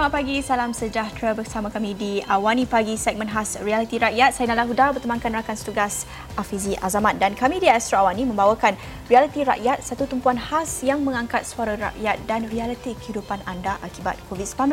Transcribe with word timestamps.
selamat 0.00 0.16
pagi. 0.16 0.40
Salam 0.40 0.72
sejahtera 0.72 1.36
bersama 1.36 1.68
kami 1.68 1.92
di 1.92 2.24
Awani 2.24 2.64
Pagi 2.64 2.96
segmen 2.96 3.28
khas 3.28 3.60
Realiti 3.60 4.00
Rakyat. 4.00 4.32
Saya 4.32 4.48
Nala 4.48 4.64
Huda 4.64 4.96
bertemankan 4.96 5.28
rakan 5.28 5.52
setugas 5.52 6.08
Afizi 6.40 6.72
Azamat 6.80 7.20
dan 7.20 7.36
kami 7.36 7.60
di 7.60 7.68
Astro 7.68 8.00
Awani 8.00 8.24
membawakan 8.24 8.80
Realiti 9.12 9.44
Rakyat, 9.44 9.84
satu 9.84 10.08
tumpuan 10.08 10.40
khas 10.40 10.80
yang 10.80 11.04
mengangkat 11.04 11.44
suara 11.44 11.76
rakyat 11.76 12.16
dan 12.24 12.48
realiti 12.48 12.96
kehidupan 12.96 13.44
anda 13.44 13.76
akibat 13.84 14.16
COVID-19. 14.32 14.72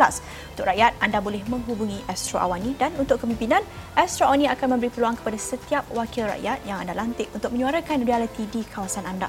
Untuk 0.55 0.63
rakyat, 0.63 0.95
anda 1.03 1.19
boleh 1.19 1.43
menghubungi 1.51 2.07
Astro 2.07 2.39
Awani 2.39 2.79
dan 2.79 2.95
untuk 2.95 3.19
kepimpinan, 3.19 3.67
Astro 3.99 4.31
Awani 4.31 4.47
akan 4.47 4.79
memberi 4.79 4.95
peluang 4.95 5.19
kepada 5.19 5.35
setiap 5.35 5.83
wakil 5.91 6.23
rakyat 6.23 6.63
yang 6.63 6.79
anda 6.79 6.95
lantik 6.95 7.27
untuk 7.35 7.51
menyuarakan 7.51 8.07
realiti 8.07 8.47
di 8.47 8.63
kawasan 8.63 9.03
anda. 9.03 9.27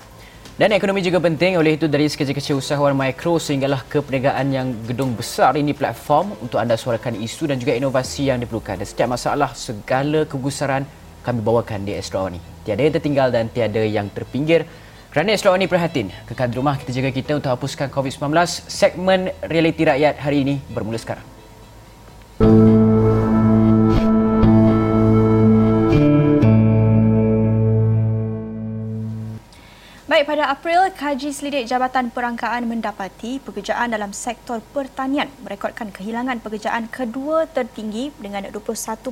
Dan 0.58 0.74
ekonomi 0.74 0.98
juga 1.06 1.22
penting 1.22 1.54
oleh 1.54 1.78
itu 1.78 1.86
dari 1.86 2.10
sekecil-kecil 2.10 2.58
usahawan 2.58 2.90
mikro 2.90 3.38
sehinggalah 3.38 3.86
ke 3.86 4.02
perniagaan 4.02 4.50
yang 4.50 4.74
gedung 4.90 5.14
besar 5.14 5.54
ini 5.54 5.70
platform 5.70 6.34
untuk 6.42 6.58
anda 6.58 6.74
suarakan 6.74 7.14
isu 7.14 7.46
dan 7.46 7.62
juga 7.62 7.78
inovasi 7.78 8.26
yang 8.26 8.42
diperlukan. 8.42 8.82
Dan 8.82 8.82
setiap 8.82 9.06
masalah, 9.06 9.54
segala 9.54 10.26
kegusaran 10.26 10.82
kami 11.22 11.46
bawakan 11.46 11.86
di 11.86 11.94
Astro 11.94 12.26
ini. 12.26 12.42
Tiada 12.66 12.82
yang 12.82 12.90
tertinggal 12.90 13.30
dan 13.30 13.46
tiada 13.54 13.86
yang 13.86 14.10
terpinggir. 14.10 14.66
Kerana 15.14 15.38
Astro 15.38 15.54
ini 15.54 15.70
prihatin, 15.70 16.10
kekal 16.26 16.50
di 16.50 16.58
rumah 16.58 16.74
kita 16.74 16.90
jaga 16.90 17.14
kita 17.14 17.38
untuk 17.38 17.54
hapuskan 17.54 17.86
COVID-19. 17.94 18.26
Segmen 18.66 19.30
Realiti 19.46 19.86
Rakyat 19.86 20.18
hari 20.18 20.42
ini 20.42 20.58
bermula 20.74 20.98
sekarang. 20.98 21.22
Pada 30.28 30.44
April, 30.52 30.92
kaji 30.92 31.32
selidik 31.32 31.64
Jabatan 31.64 32.12
Perangkaan 32.12 32.68
mendapati 32.68 33.40
pekerjaan 33.40 33.88
dalam 33.88 34.12
sektor 34.12 34.60
pertanian 34.76 35.24
merekodkan 35.40 35.88
kehilangan 35.88 36.44
pekerjaan 36.44 36.84
kedua 36.92 37.48
tertinggi 37.48 38.12
dengan 38.20 38.44
21.9% 38.52 39.08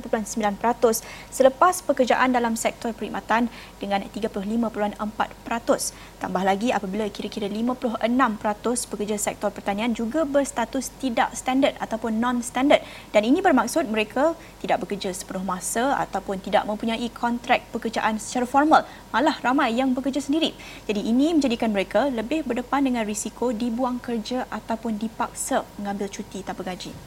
selepas 1.33 1.81
pekerjaan 1.81 2.37
dalam 2.37 2.53
sektor 2.53 2.93
perkhidmatan 2.93 3.49
dengan 3.81 4.05
35.4%. 4.13 6.16
Tambah 6.17 6.41
lagi 6.41 6.73
apabila 6.73 7.05
kira-kira 7.13 7.45
56% 7.45 8.01
pekerja 8.89 9.17
sektor 9.21 9.53
pertanian 9.53 9.93
juga 9.93 10.25
berstatus 10.25 10.89
tidak 10.97 11.37
standard 11.37 11.77
ataupun 11.77 12.17
non-standard 12.17 12.81
dan 13.13 13.21
ini 13.21 13.37
bermaksud 13.37 13.85
mereka 13.85 14.33
tidak 14.57 14.81
bekerja 14.81 15.13
sepenuh 15.13 15.45
masa 15.45 15.93
ataupun 16.01 16.41
tidak 16.41 16.65
mempunyai 16.65 17.05
kontrak 17.13 17.69
pekerjaan 17.69 18.17
secara 18.17 18.49
formal. 18.49 18.81
Malah 19.13 19.37
ramai 19.45 19.77
yang 19.77 19.93
bekerja 19.93 20.17
sendiri. 20.17 20.57
Jadi 20.89 21.05
ini 21.05 21.37
menjadikan 21.37 21.69
mereka 21.69 22.09
lebih 22.09 22.41
berdepan 22.41 22.81
dengan 22.81 23.05
risiko 23.05 23.53
dibuang 23.53 24.01
kerja 24.01 24.49
ataupun 24.49 24.97
dipaksa 24.97 25.69
mengambil 25.77 26.09
cuti 26.09 26.41
tanpa 26.41 26.65
gaji. 26.65 26.97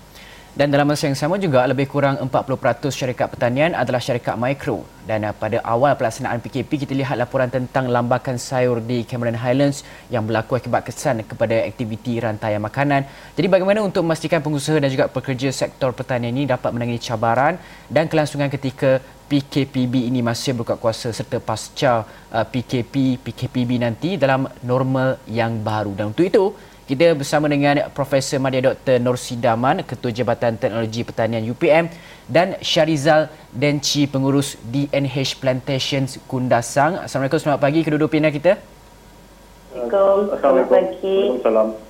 Dan 0.50 0.74
dalam 0.74 0.90
masa 0.90 1.06
yang 1.06 1.14
sama 1.14 1.38
juga 1.38 1.62
lebih 1.62 1.86
kurang 1.86 2.18
40% 2.26 2.90
syarikat 2.90 3.30
pertanian 3.30 3.70
adalah 3.70 4.02
syarikat 4.02 4.34
mikro. 4.34 4.82
Dan 5.06 5.22
uh, 5.22 5.30
pada 5.30 5.62
awal 5.62 5.94
pelaksanaan 5.94 6.42
PKP 6.42 6.86
kita 6.86 6.94
lihat 6.98 7.14
laporan 7.14 7.46
tentang 7.46 7.86
lambakan 7.86 8.34
sayur 8.34 8.82
di 8.82 9.06
Cameron 9.06 9.38
Highlands 9.38 9.86
yang 10.10 10.26
berlaku 10.26 10.58
akibat 10.58 10.82
kesan 10.82 11.22
kepada 11.22 11.54
aktiviti 11.62 12.18
rantaian 12.18 12.58
makanan. 12.58 13.06
Jadi 13.38 13.46
bagaimana 13.46 13.78
untuk 13.86 14.02
memastikan 14.02 14.42
pengusaha 14.42 14.82
dan 14.82 14.90
juga 14.90 15.06
pekerja 15.06 15.54
sektor 15.54 15.94
pertanian 15.94 16.34
ini 16.34 16.50
dapat 16.50 16.74
menangani 16.74 16.98
cabaran 16.98 17.54
dan 17.86 18.10
kelangsungan 18.10 18.50
ketika 18.50 18.98
PKPB 19.30 20.10
ini 20.10 20.26
masih 20.26 20.58
berkuat 20.58 20.82
kuasa 20.82 21.14
serta 21.14 21.38
pasca 21.38 22.02
uh, 22.34 22.42
PKP 22.42 23.22
PKPB 23.22 23.78
nanti 23.78 24.18
dalam 24.18 24.50
normal 24.66 25.22
yang 25.30 25.62
baru 25.62 25.94
dan 25.94 26.10
untuk 26.10 26.26
itu 26.26 26.50
kita 26.90 27.14
bersama 27.14 27.46
dengan 27.46 27.86
Profesor 27.94 28.42
Madya 28.42 28.74
Dr. 28.74 28.98
Nur 28.98 29.14
Sidaman 29.14 29.86
Ketua 29.86 30.10
Jabatan 30.10 30.58
Teknologi 30.58 31.06
Pertanian 31.06 31.46
UPM 31.46 31.86
dan 32.26 32.58
Syarizal 32.58 33.30
Denci 33.54 34.10
Pengurus 34.10 34.58
DNH 34.58 35.38
Plantations 35.38 36.18
Kundasang. 36.26 36.98
Assalamualaikum 37.06 37.38
selamat 37.38 37.60
pagi 37.62 37.86
kedua-dua 37.86 38.10
pimpinan 38.10 38.34
kita. 38.34 38.58
Assalamualaikum. 39.70 40.34
Selamat 40.34 40.66
pagi. 40.66 41.16
Assalamualaikum. 41.38 41.89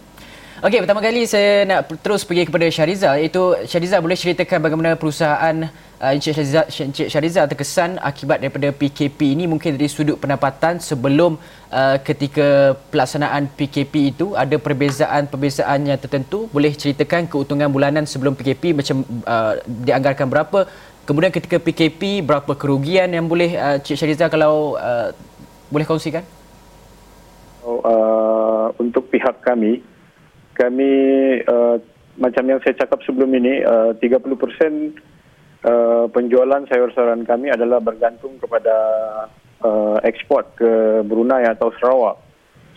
Okey, 0.60 0.84
pertama 0.84 1.00
kali 1.00 1.24
saya 1.24 1.64
nak 1.64 1.88
terus 2.04 2.20
pergi 2.20 2.44
kepada 2.44 2.68
Syarizal 2.68 3.16
iaitu 3.16 3.64
Syarizal 3.64 4.04
boleh 4.04 4.12
ceritakan 4.12 4.60
bagaimana 4.60 4.92
perusahaan 4.92 5.56
uh, 5.96 6.12
Encik 6.12 6.36
Syarizal, 6.36 6.68
Encik 6.68 7.08
Syarizal 7.08 7.48
terkesan 7.48 7.96
akibat 7.96 8.44
daripada 8.44 8.68
PKP 8.68 9.40
ini? 9.40 9.48
Mungkin 9.48 9.80
dari 9.80 9.88
sudut 9.88 10.20
pendapatan 10.20 10.76
sebelum 10.76 11.40
uh, 11.72 11.96
ketika 12.04 12.76
pelaksanaan 12.92 13.48
PKP 13.56 14.12
itu 14.12 14.36
ada 14.36 14.52
perbezaan-perbezaan 14.60 15.88
yang 15.88 15.96
tertentu? 15.96 16.44
Boleh 16.52 16.76
ceritakan 16.76 17.24
keuntungan 17.24 17.72
bulanan 17.72 18.04
sebelum 18.04 18.36
PKP 18.36 18.76
macam 18.76 19.00
uh, 19.24 19.56
dianggarkan 19.64 20.28
berapa? 20.28 20.68
Kemudian 21.08 21.32
ketika 21.32 21.56
PKP 21.56 22.20
berapa 22.20 22.52
kerugian 22.52 23.08
yang 23.08 23.24
boleh 23.24 23.56
uh, 23.56 23.80
Encik 23.80 23.96
Syarizal 23.96 24.28
kalau 24.28 24.76
uh, 24.76 25.08
boleh 25.72 25.88
kongsikan? 25.88 26.20
Oh, 27.64 27.80
uh, 27.80 28.68
untuk 28.76 29.08
pihak 29.08 29.40
kami 29.40 29.80
kami 30.60 30.92
uh, 31.48 31.80
macam 32.20 32.44
yang 32.44 32.60
saya 32.60 32.76
cakap 32.76 33.00
sebelum 33.08 33.32
ini 33.32 33.64
uh, 33.64 33.96
30% 33.96 34.20
uh, 35.64 36.04
penjualan 36.12 36.62
sayur-sayuran 36.68 37.24
kami 37.24 37.48
adalah 37.48 37.80
bergantung 37.80 38.36
kepada 38.36 38.76
uh, 39.64 39.96
ekspor 40.04 40.44
ke 40.52 41.00
Brunei 41.08 41.48
atau 41.48 41.72
Sarawak. 41.80 42.20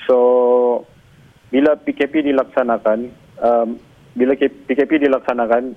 So 0.07 0.17
bila 1.51 1.75
PKP 1.75 2.23
dilaksanakan 2.23 2.99
um, 3.43 3.75
bila 4.15 4.39
PKP 4.39 5.03
dilaksanakan 5.03 5.75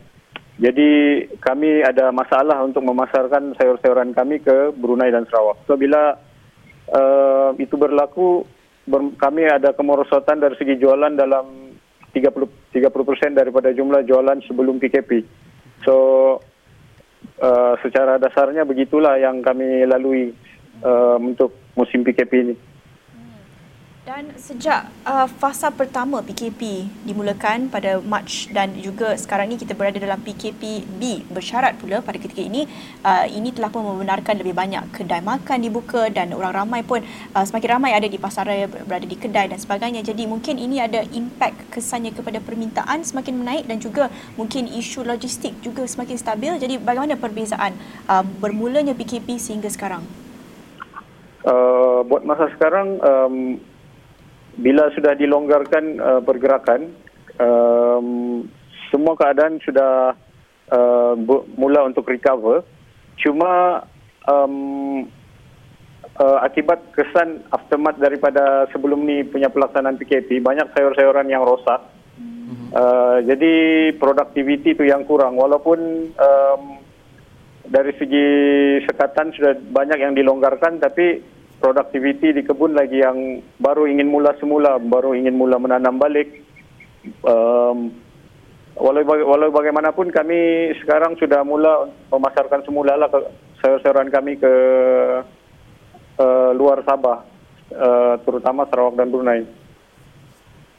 jadi 0.56 0.88
kami 1.42 1.84
ada 1.84 2.08
masalah 2.14 2.64
untuk 2.64 2.80
memasarkan 2.80 3.58
sayur-sayuran 3.60 4.16
kami 4.16 4.40
ke 4.40 4.72
Brunei 4.72 5.10
dan 5.10 5.26
Sarawak. 5.26 5.60
So 5.66 5.74
bila 5.74 6.16
uh, 6.94 7.50
itu 7.58 7.76
berlaku 7.76 8.46
ber, 8.88 9.12
kami 9.20 9.44
ada 9.50 9.76
kemerosotan 9.76 10.40
dari 10.40 10.56
segi 10.56 10.80
jualan 10.80 11.12
dalam 11.12 11.66
30 12.16 12.72
30% 12.72 13.37
daripada 13.37 13.69
jumlah 13.77 14.00
jualan 14.09 14.41
sebelum 14.49 14.81
PKP. 14.81 15.21
So 15.84 15.94
uh, 17.41 17.75
secara 17.84 18.16
dasarnya 18.16 18.65
begitulah 18.65 19.21
yang 19.21 19.44
kami 19.44 19.84
lalui 19.84 20.32
uh, 20.81 21.21
untuk 21.21 21.53
musim 21.77 22.00
PKP 22.00 22.32
ini. 22.41 22.54
Dan 24.06 24.30
sejak 24.38 24.86
uh, 25.02 25.26
fasa 25.26 25.66
pertama 25.74 26.22
PKP 26.22 26.86
dimulakan 27.02 27.66
pada 27.66 27.98
Mac 27.98 28.30
dan 28.54 28.78
juga 28.78 29.18
sekarang 29.18 29.50
ini 29.50 29.58
kita 29.58 29.74
berada 29.74 29.98
dalam 29.98 30.22
PKP 30.22 30.86
B 30.86 31.26
bersyarat 31.26 31.74
pula 31.74 31.98
pada 31.98 32.14
ketika 32.14 32.38
ini 32.38 32.70
uh, 33.02 33.26
ini 33.26 33.50
telah 33.50 33.66
pun 33.66 33.82
membenarkan 33.82 34.38
lebih 34.38 34.54
banyak 34.54 34.94
kedai 34.94 35.18
makan 35.26 35.58
dibuka 35.58 36.06
dan 36.06 36.30
orang 36.38 36.54
ramai 36.54 36.86
pun 36.86 37.02
uh, 37.34 37.42
semakin 37.42 37.82
ramai 37.82 37.98
ada 37.98 38.06
di 38.06 38.14
pasaraya 38.14 38.70
berada 38.70 39.02
di 39.02 39.18
kedai 39.18 39.50
dan 39.50 39.58
sebagainya. 39.58 40.06
Jadi 40.06 40.22
mungkin 40.30 40.54
ini 40.54 40.78
ada 40.78 41.02
impak 41.02 41.74
kesannya 41.74 42.14
kepada 42.14 42.38
permintaan 42.38 43.02
semakin 43.02 43.42
menaik 43.42 43.66
dan 43.66 43.82
juga 43.82 44.06
mungkin 44.38 44.70
isu 44.70 45.02
logistik 45.02 45.58
juga 45.66 45.82
semakin 45.82 46.14
stabil. 46.14 46.54
Jadi 46.62 46.78
bagaimana 46.78 47.18
perbezaan 47.18 47.74
uh, 48.06 48.22
bermulanya 48.22 48.94
PKP 48.94 49.34
sehingga 49.42 49.66
sekarang? 49.66 50.06
Uh, 51.42 52.06
buat 52.06 52.22
masa 52.22 52.46
sekarang 52.54 53.02
um, 53.02 53.58
bila 54.56 54.88
sudah 54.96 55.12
dilonggarkan 55.12 55.84
uh, 56.00 56.20
pergerakan 56.24 56.88
um, 57.36 58.44
semua 58.88 59.14
keadaan 59.18 59.60
sudah 59.60 60.16
uh, 60.72 61.14
mula 61.56 61.84
untuk 61.84 62.08
recover. 62.08 62.64
Cuma 63.20 63.84
um, 64.28 65.04
uh, 66.20 66.38
akibat 66.44 66.80
kesan 66.97 67.44
aftermath 67.53 68.00
daripada 68.00 68.68
sebelum 68.72 69.04
ni 69.04 69.24
punya 69.24 69.53
pelaksanaan 69.53 70.00
PKP 70.00 70.41
banyak 70.41 70.72
sayur-sayuran 70.72 71.28
yang 71.28 71.44
rosak. 71.44 71.92
Uh, 72.76 73.18
jadi 73.26 73.54
produktiviti 73.97 74.76
itu 74.76 74.84
yang 74.86 75.02
kurang. 75.09 75.34
Walaupun 75.34 75.78
um, 76.14 76.62
dari 77.66 77.92
segi 77.98 78.28
sekatan 78.86 79.34
sudah 79.34 79.59
banyak 79.59 79.98
yang 79.98 80.14
dilonggarkan 80.14 80.78
tapi 80.78 81.18
produktiviti 81.66 82.30
di 82.30 82.47
kebun 82.47 82.78
lagi 82.78 83.03
yang 83.03 83.42
baru 83.59 83.91
ingin 83.91 84.07
mula 84.07 84.39
semula, 84.39 84.78
baru 84.78 85.18
ingin 85.18 85.34
mula 85.34 85.59
menanam 85.59 85.98
balik. 85.98 86.47
Um, 87.27 87.91
walau, 88.78 89.03
walau 89.03 89.51
bagaimanapun 89.51 90.15
kami 90.15 90.71
sekarang 90.78 91.18
sudah 91.18 91.42
mula 91.42 91.91
memasarkan 92.15 92.63
semula 92.63 92.95
lah 92.95 93.10
sayur-sayuran 93.59 94.15
kami 94.15 94.39
ke 94.39 94.54
uh, 96.22 96.51
luar 96.54 96.86
Sabah, 96.86 97.27
uh, 97.74 98.15
terutama 98.22 98.62
Sarawak 98.71 98.95
dan 98.95 99.10
Brunei. 99.10 99.42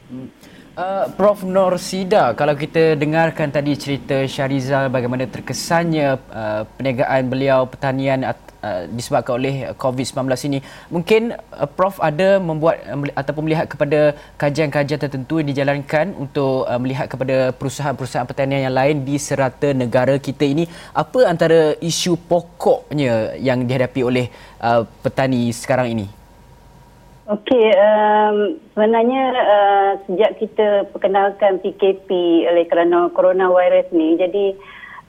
Hmm. 0.08 0.32
Uh, 0.78 1.10
Prof 1.18 1.42
Norsida, 1.42 2.38
kalau 2.38 2.54
kita 2.54 2.94
dengarkan 2.94 3.50
tadi 3.50 3.74
cerita 3.74 4.22
Syarizal 4.30 4.86
bagaimana 4.86 5.26
terkesannya 5.26 6.22
uh, 6.30 6.62
perniagaan 6.78 7.26
beliau 7.26 7.66
pertanian 7.66 8.22
uh, 8.22 8.86
disebabkan 8.86 9.42
oleh 9.42 9.74
COVID-19 9.74 10.30
ini, 10.46 10.62
mungkin 10.86 11.34
uh, 11.34 11.66
Prof 11.66 11.98
ada 11.98 12.38
membuat 12.38 12.78
uh, 12.86 13.10
ataupun 13.10 13.50
melihat 13.50 13.66
kepada 13.66 14.14
kajian-kajian 14.38 15.02
tertentu 15.02 15.42
yang 15.42 15.50
dijalankan 15.50 16.14
untuk 16.14 16.62
uh, 16.70 16.78
melihat 16.78 17.10
kepada 17.10 17.50
perusahaan-perusahaan 17.58 18.30
pertanian 18.30 18.70
yang 18.70 18.76
lain 18.78 19.02
di 19.02 19.18
serata 19.18 19.74
negara 19.74 20.14
kita 20.14 20.46
ini, 20.46 20.70
apa 20.94 21.26
antara 21.26 21.74
isu 21.82 22.14
pokoknya 22.30 23.34
yang 23.42 23.66
dihadapi 23.66 24.00
oleh 24.06 24.30
uh, 24.62 24.86
petani 25.02 25.50
sekarang 25.50 25.90
ini? 25.90 26.17
Okey, 27.28 27.76
um, 27.76 28.56
sebenarnya 28.72 29.24
uh, 29.36 29.92
sejak 30.08 30.40
kita 30.40 30.88
perkenalkan 30.96 31.60
PKP 31.60 32.08
oleh 32.48 32.64
kerana 32.64 33.12
coronavirus 33.12 33.92
ni, 33.92 34.16
jadi 34.16 34.56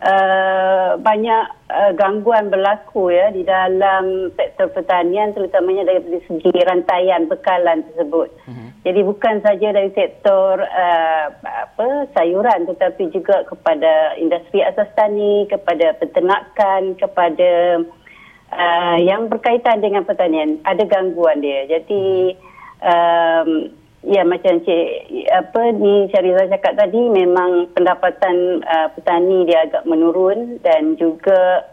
uh, 0.03 0.99
banyak 0.99 1.43
uh, 1.71 1.91
gangguan 1.95 2.51
berlaku 2.51 3.15
ya 3.15 3.31
di 3.31 3.47
dalam 3.47 4.35
sektor 4.35 4.67
pertanian 4.67 5.31
terutamanya 5.31 5.87
dari 5.87 6.19
segi 6.27 6.51
rantaian 6.59 7.27
bekalan 7.31 7.87
tersebut. 7.87 8.29
Uh-huh. 8.47 8.67
Jadi 8.83 8.99
bukan 9.03 9.39
saja 9.43 9.67
dari 9.75 9.91
sektor 9.95 10.59
uh, 10.59 11.25
apa 11.43 11.87
sayuran 12.19 12.67
tetapi 12.67 13.15
juga 13.15 13.47
kepada 13.47 14.19
industri 14.19 14.59
asas 14.63 14.91
tani, 14.95 15.47
kepada 15.47 15.95
peternakan, 15.99 16.99
kepada 16.99 17.83
uh, 18.53 18.97
yang 18.99 19.29
berkaitan 19.29 19.81
dengan 19.81 20.05
pertanian 20.05 20.57
ada 20.65 20.83
gangguan 20.85 21.41
dia. 21.41 21.65
Jadi 21.69 22.35
um, 22.83 23.49
ya 24.05 24.23
macam 24.23 24.63
cik 24.63 24.89
apa 25.31 25.61
ni 25.75 26.07
Syariza 26.11 26.47
cakap 26.47 26.79
tadi 26.79 27.01
memang 27.11 27.67
pendapatan 27.75 28.63
uh, 28.63 28.87
petani 28.95 29.43
dia 29.43 29.67
agak 29.67 29.83
menurun 29.83 30.57
dan 30.63 30.95
juga 30.95 31.67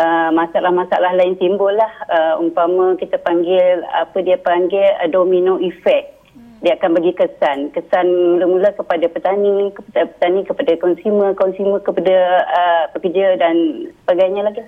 uh, 0.00 0.30
masalah-masalah 0.32 1.14
lain 1.16 1.36
timbul 1.36 1.72
lah. 1.72 1.92
Uh, 2.08 2.34
umpama 2.40 2.96
kita 2.96 3.20
panggil 3.20 3.84
apa 3.92 4.18
dia 4.24 4.40
panggil 4.40 4.86
uh, 5.00 5.08
domino 5.10 5.60
effect. 5.60 6.18
Dia 6.60 6.76
akan 6.76 6.92
bagi 6.92 7.16
kesan. 7.16 7.72
Kesan 7.72 8.36
mula-mula 8.36 8.76
kepada 8.76 9.08
petani 9.08 9.72
kepada 9.72 10.12
petani 10.12 10.44
kepada 10.44 10.72
konsumer 10.76 11.32
konsumer 11.32 11.80
kepada 11.80 12.44
uh, 12.44 12.84
pekerja 12.92 13.40
dan 13.40 13.88
sebagainya 14.04 14.44
lagi 14.44 14.60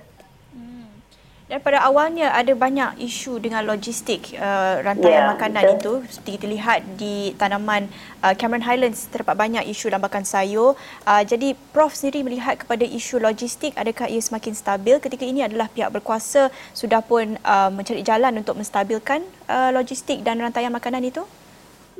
dan 1.51 1.59
pada 1.59 1.83
awalnya 1.83 2.31
ada 2.31 2.55
banyak 2.55 3.03
isu 3.03 3.35
dengan 3.43 3.67
logistik 3.67 4.31
uh, 4.39 4.79
rantaian 4.79 5.27
yeah, 5.27 5.31
makanan 5.35 5.63
betul. 5.75 5.75
itu. 6.01 6.15
Seperti 6.15 6.31
kita 6.39 6.47
lihat 6.47 6.79
di 6.95 7.35
tanaman 7.35 7.91
uh, 8.23 8.31
Cameron 8.31 8.63
Highlands 8.63 9.11
terdapat 9.11 9.35
banyak 9.35 9.63
isu 9.67 9.91
lambakan 9.91 10.23
sayur. 10.23 10.79
Uh, 11.03 11.23
jadi 11.27 11.51
Prof 11.75 11.91
sendiri 11.91 12.23
melihat 12.23 12.63
kepada 12.63 12.87
isu 12.87 13.19
logistik 13.19 13.75
adakah 13.75 14.07
ia 14.07 14.23
semakin 14.23 14.55
stabil 14.55 14.95
ketika 15.03 15.27
ini 15.27 15.43
adalah 15.43 15.67
pihak 15.67 15.91
berkuasa 15.91 16.47
sudah 16.71 17.03
pun 17.03 17.35
uh, 17.43 17.69
mencari 17.69 18.07
jalan 18.07 18.39
untuk 18.39 18.55
menstabilkan 18.55 19.19
uh, 19.51 19.75
logistik 19.75 20.23
dan 20.23 20.39
rantaian 20.39 20.71
makanan 20.71 21.03
itu? 21.03 21.27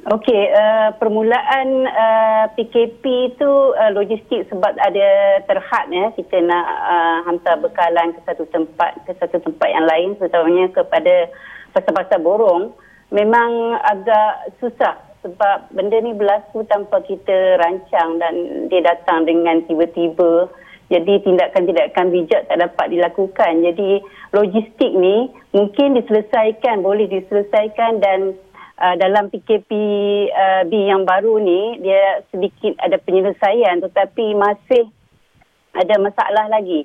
Okey, 0.04 0.52
uh, 0.52 0.92
permulaan 1.00 1.88
uh, 1.88 2.52
PKP 2.60 3.32
itu 3.32 3.52
uh, 3.72 3.88
logistik 3.96 4.44
sebab 4.52 4.76
ada 4.76 5.40
terhad 5.48 5.88
ya. 5.96 6.12
Kita 6.12 6.44
nak 6.44 6.68
uh, 6.68 7.18
hantar 7.24 7.64
bekalan 7.64 8.12
ke 8.12 8.20
satu 8.28 8.44
tempat 8.52 9.00
ke 9.08 9.16
satu 9.16 9.40
tempat 9.40 9.70
yang 9.72 9.88
lain 9.88 10.20
terutamanya 10.20 10.76
kepada 10.76 11.32
pasar-pasar 11.72 12.20
borong. 12.20 12.76
Memang 13.16 13.80
agak 13.80 14.52
susah 14.60 15.00
sebab 15.24 15.72
benda 15.72 15.96
ni 16.04 16.12
berlaku 16.12 16.68
tanpa 16.68 17.00
kita 17.08 17.56
rancang 17.64 18.20
dan 18.20 18.68
dia 18.68 18.84
datang 18.84 19.24
dengan 19.24 19.64
tiba-tiba. 19.72 20.52
Jadi 20.92 21.24
tindakan-tindakan 21.24 22.12
bijak 22.12 22.52
tak 22.52 22.60
dapat 22.60 22.92
dilakukan. 22.92 23.64
Jadi 23.72 24.04
logistik 24.36 24.92
ni 25.00 25.32
mungkin 25.56 25.96
diselesaikan 25.96 26.84
boleh 26.84 27.08
diselesaikan 27.08 28.04
dan 28.04 28.36
uh, 28.84 28.96
dalam 29.00 29.32
PKP 29.32 29.72
uh, 30.28 30.64
yang 30.68 31.08
baru 31.08 31.40
ni 31.40 31.80
dia 31.80 32.20
sedikit 32.36 32.76
ada 32.84 33.00
penyelesaian 33.00 33.80
tetapi 33.80 34.36
masih 34.36 34.92
ada 35.74 35.96
masalah 35.98 36.52
lagi. 36.52 36.84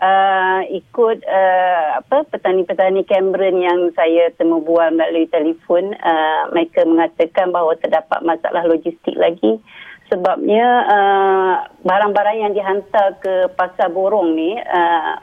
Uh, 0.00 0.64
ikut 0.72 1.20
uh, 1.28 2.00
apa 2.00 2.24
petani-petani 2.32 3.04
Cameron 3.04 3.60
yang 3.60 3.80
saya 3.92 4.32
temu 4.32 4.64
bual 4.64 4.96
melalui 4.96 5.28
telefon 5.28 5.92
uh, 6.00 6.48
mereka 6.56 6.88
mengatakan 6.88 7.52
bahawa 7.52 7.76
terdapat 7.76 8.24
masalah 8.24 8.64
logistik 8.64 9.12
lagi 9.20 9.60
sebabnya 10.08 10.66
uh, 10.88 11.54
barang-barang 11.84 12.38
yang 12.48 12.52
dihantar 12.56 13.20
ke 13.20 13.52
pasar 13.60 13.92
borong 13.92 14.32
ni 14.32 14.56
uh, 14.56 15.20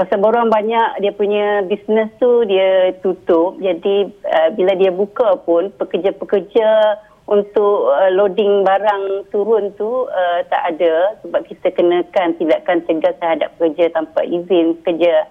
Pasal 0.00 0.16
borang 0.16 0.48
banyak 0.48 1.04
dia 1.04 1.12
punya 1.12 1.60
bisnes 1.68 2.08
tu 2.16 2.48
dia 2.48 2.96
tutup. 3.04 3.60
Jadi 3.60 4.08
uh, 4.08 4.48
bila 4.56 4.72
dia 4.72 4.88
buka 4.88 5.36
pun 5.44 5.68
pekerja-pekerja 5.76 6.96
untuk 7.28 7.92
uh, 7.92 8.08
loading 8.08 8.64
barang 8.64 9.28
turun 9.28 9.76
tu 9.76 10.08
uh, 10.08 10.40
tak 10.48 10.72
ada 10.72 11.20
sebab 11.20 11.44
kita 11.44 11.68
kenakan 11.76 12.32
tindakan 12.40 12.80
tegas 12.88 13.12
terhadap 13.20 13.52
pekerja 13.60 13.92
tanpa 13.92 14.24
izin 14.24 14.80
kerja 14.88 15.28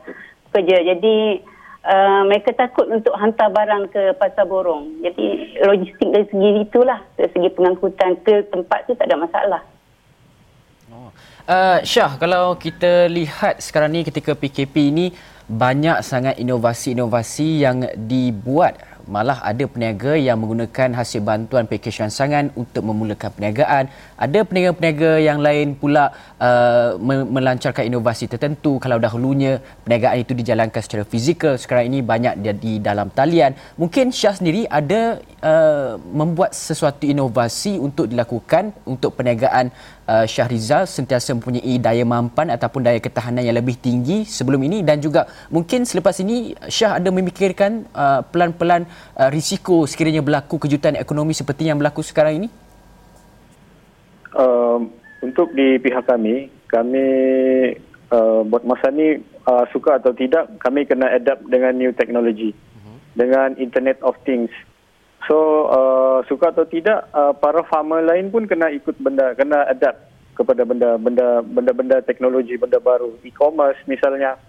pekerja. 0.53 0.85
Jadi 0.93 1.41
uh, 1.89 2.29
mereka 2.29 2.53
takut 2.53 2.93
untuk 2.93 3.17
hantar 3.17 3.49
barang 3.49 3.89
ke 3.89 4.13
pasar 4.21 4.45
borong. 4.45 5.01
Jadi 5.01 5.57
logistik 5.65 6.13
dari 6.13 6.29
segi 6.29 6.49
itulah 6.61 7.01
dari 7.17 7.33
segi 7.33 7.49
pengangkutan 7.57 8.21
ke 8.21 8.45
tempat 8.53 8.85
tu 8.85 8.93
tak 8.93 9.09
ada 9.09 9.17
masalah. 9.17 9.65
Uh, 10.89 11.77
Syah, 11.85 12.17
kalau 12.17 12.57
kita 12.57 13.05
lihat 13.05 13.61
sekarang 13.61 13.93
ni 13.93 14.01
ketika 14.01 14.33
PKP 14.33 14.89
ini 14.89 15.05
banyak 15.45 16.01
sangat 16.01 16.41
inovasi-inovasi 16.41 17.61
yang 17.61 17.85
dibuat 17.93 18.81
malah 19.09 19.41
ada 19.41 19.65
peniaga 19.65 20.13
yang 20.13 20.37
menggunakan 20.37 20.93
hasil 20.93 21.25
bantuan 21.25 21.65
pakej 21.65 22.05
rangsangan 22.05 22.53
untuk 22.53 22.85
memulakan 22.85 23.33
perniagaan. 23.33 23.89
Ada 24.13 24.45
peniaga-peniaga 24.45 25.17
yang 25.17 25.41
lain 25.41 25.73
pula 25.73 26.13
uh, 26.37 26.93
melancarkan 27.25 27.89
inovasi 27.89 28.29
tertentu. 28.29 28.77
Kalau 28.77 29.01
dahulunya 29.01 29.57
perniagaan 29.81 30.21
itu 30.21 30.37
dijalankan 30.37 30.81
secara 30.85 31.03
fizikal, 31.09 31.57
sekarang 31.57 31.89
ini 31.89 32.05
banyak 32.05 32.37
di 32.61 32.77
dalam 32.77 33.09
talian. 33.09 33.57
Mungkin 33.81 34.13
Syah 34.13 34.37
sendiri 34.37 34.69
ada 34.69 35.17
uh, 35.41 35.97
membuat 35.97 36.53
sesuatu 36.53 37.09
inovasi 37.09 37.81
untuk 37.81 38.05
dilakukan 38.05 38.77
untuk 38.85 39.17
perniagaan 39.17 39.73
uh, 40.09 40.25
Syahrizal 40.25 40.89
sentiasa 40.89 41.37
mempunyai 41.37 41.77
daya 41.77 42.01
mampan 42.01 42.49
ataupun 42.49 42.81
daya 42.81 42.97
ketahanan 42.97 43.45
yang 43.45 43.53
lebih 43.53 43.77
tinggi 43.77 44.25
sebelum 44.25 44.65
ini 44.65 44.81
dan 44.81 44.97
juga 44.97 45.29
mungkin 45.53 45.85
selepas 45.85 46.17
ini 46.25 46.57
Syah 46.65 46.97
ada 46.97 47.13
memikirkan 47.13 47.85
uh, 47.93 48.25
pelan-pelan 48.25 48.89
uh, 49.13 49.29
risiko 49.29 49.85
sekiranya 49.85 50.25
berlaku 50.25 50.57
kejutan 50.57 50.97
ekonomi 50.97 51.37
seperti 51.37 51.69
yang 51.69 51.77
berlaku 51.77 52.01
sekarang 52.01 52.41
ini? 52.41 52.49
Uh, 54.33 54.81
untuk 55.21 55.53
di 55.53 55.77
pihak 55.77 56.09
kami, 56.09 56.49
kami 56.71 57.05
uh, 58.09 58.41
buat 58.47 58.63
masa 58.65 58.89
ni 58.89 59.19
uh, 59.45 59.65
suka 59.69 59.99
atau 60.01 60.15
tidak, 60.15 60.47
kami 60.63 60.87
kena 60.87 61.11
adapt 61.11 61.43
dengan 61.49 61.75
new 61.75 61.91
technology, 61.91 62.55
uh-huh. 62.55 62.97
dengan 63.19 63.57
Internet 63.59 63.99
of 64.01 64.15
Things. 64.23 64.49
So 65.27 65.67
uh, 65.67 66.19
suka 66.31 66.55
atau 66.55 66.63
tidak 66.63 67.11
uh, 67.11 67.35
para 67.35 67.65
farmer 67.67 67.99
lain 68.05 68.31
pun 68.31 68.47
kena 68.47 68.71
ikut 68.71 68.95
benda 69.03 69.35
kena 69.35 69.67
adapt 69.67 70.09
kepada 70.39 70.63
benda-benda 70.63 71.43
benda-benda 71.43 71.99
teknologi 72.07 72.55
benda 72.55 72.79
baru 72.79 73.11
e-commerce 73.27 73.79
misalnya. 73.83 74.39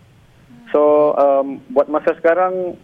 So 0.71 1.13
um, 1.19 1.59
buat 1.75 1.91
masa 1.91 2.15
sekarang 2.15 2.79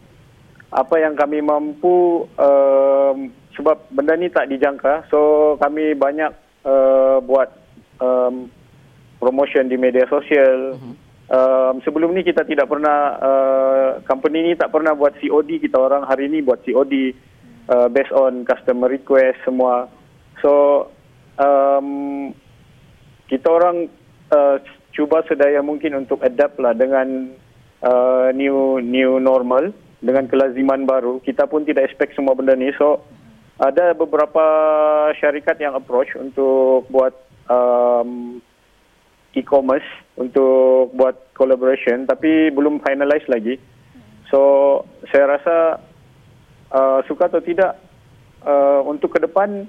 apa 0.75 0.99
yang 0.99 1.15
kami 1.15 1.39
mampu 1.39 2.27
um, 2.35 3.31
sebab 3.55 3.87
benda 3.95 4.19
ni 4.19 4.27
tak 4.27 4.51
dijangka 4.51 5.07
so 5.07 5.55
kami 5.63 5.95
banyak 5.95 6.35
uh, 6.67 7.23
buat 7.23 7.55
um, 8.03 8.51
promotion 9.23 9.71
di 9.71 9.79
media 9.79 10.05
sosial. 10.11 10.75
Uh-huh. 10.75 10.95
Um, 11.27 11.83
sebelum 11.83 12.15
ni 12.15 12.23
kita 12.23 12.47
tidak 12.47 12.71
pernah 12.71 12.99
uh, 13.19 13.91
company 14.07 14.47
ni 14.47 14.53
tak 14.55 14.71
pernah 14.71 14.95
buat 14.95 15.19
COD 15.19 15.59
kita 15.59 15.75
orang 15.75 16.07
hari 16.07 16.31
ni 16.31 16.39
buat 16.39 16.63
COD 16.63 16.95
uh, 17.69 17.89
based 17.91 18.13
on 18.15 18.45
customer 18.47 18.91
request 18.91 19.39
semua. 19.45 19.91
So 20.43 20.87
um, 21.39 22.33
kita 23.27 23.49
orang 23.51 23.91
uh, 24.31 24.63
cuba 24.95 25.23
sedaya 25.29 25.61
mungkin 25.61 25.93
untuk 26.07 26.25
adapt 26.25 26.57
lah 26.57 26.73
dengan 26.73 27.31
uh, 27.85 28.33
new 28.33 28.81
new 28.81 29.19
normal 29.19 29.75
dengan 30.01 30.29
kelaziman 30.31 30.87
baru. 30.87 31.21
Kita 31.21 31.49
pun 31.49 31.67
tidak 31.67 31.91
expect 31.91 32.15
semua 32.15 32.37
benda 32.37 32.55
ni. 32.55 32.73
So 32.79 33.03
ada 33.57 33.97
beberapa 33.97 34.45
syarikat 35.17 35.57
yang 35.61 35.73
approach 35.73 36.13
untuk 36.17 36.85
buat 36.93 37.17
um, 37.49 38.41
e-commerce 39.37 39.87
untuk 40.17 40.93
buat 40.97 41.33
collaboration 41.37 42.09
tapi 42.09 42.49
belum 42.53 42.81
finalize 42.85 43.25
lagi. 43.29 43.61
So 44.33 44.83
saya 45.13 45.39
rasa 45.39 45.57
uh, 46.77 47.01
suka 47.09 47.33
atau 47.33 47.41
tidak 47.41 47.81
uh, 48.45 48.85
untuk 48.85 49.17
ke 49.17 49.25
depan 49.25 49.65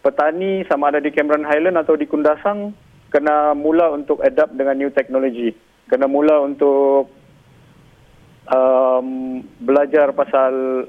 petani 0.00 0.64
sama 0.64 0.88
ada 0.88 1.04
di 1.04 1.12
Cameron 1.12 1.44
Highland 1.44 1.76
atau 1.76 1.92
di 1.98 2.08
Kundasang 2.08 2.72
kena 3.12 3.52
mula 3.52 3.92
untuk 3.92 4.24
adapt 4.24 4.56
dengan 4.56 4.80
new 4.80 4.92
technology. 4.92 5.52
Kena 5.88 6.08
mula 6.08 6.44
untuk 6.44 7.08
um, 8.52 9.40
belajar 9.64 10.12
pasal 10.12 10.84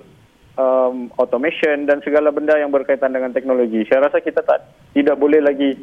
um, 0.59 1.07
automation 1.15 1.87
dan 1.87 2.03
segala 2.03 2.31
benda 2.35 2.59
yang 2.59 2.71
berkaitan 2.71 3.15
dengan 3.15 3.31
teknologi. 3.31 3.87
Saya 3.87 4.11
rasa 4.11 4.19
kita 4.19 4.43
tak 4.43 4.67
tidak 4.91 5.15
boleh 5.15 5.39
lagi 5.39 5.79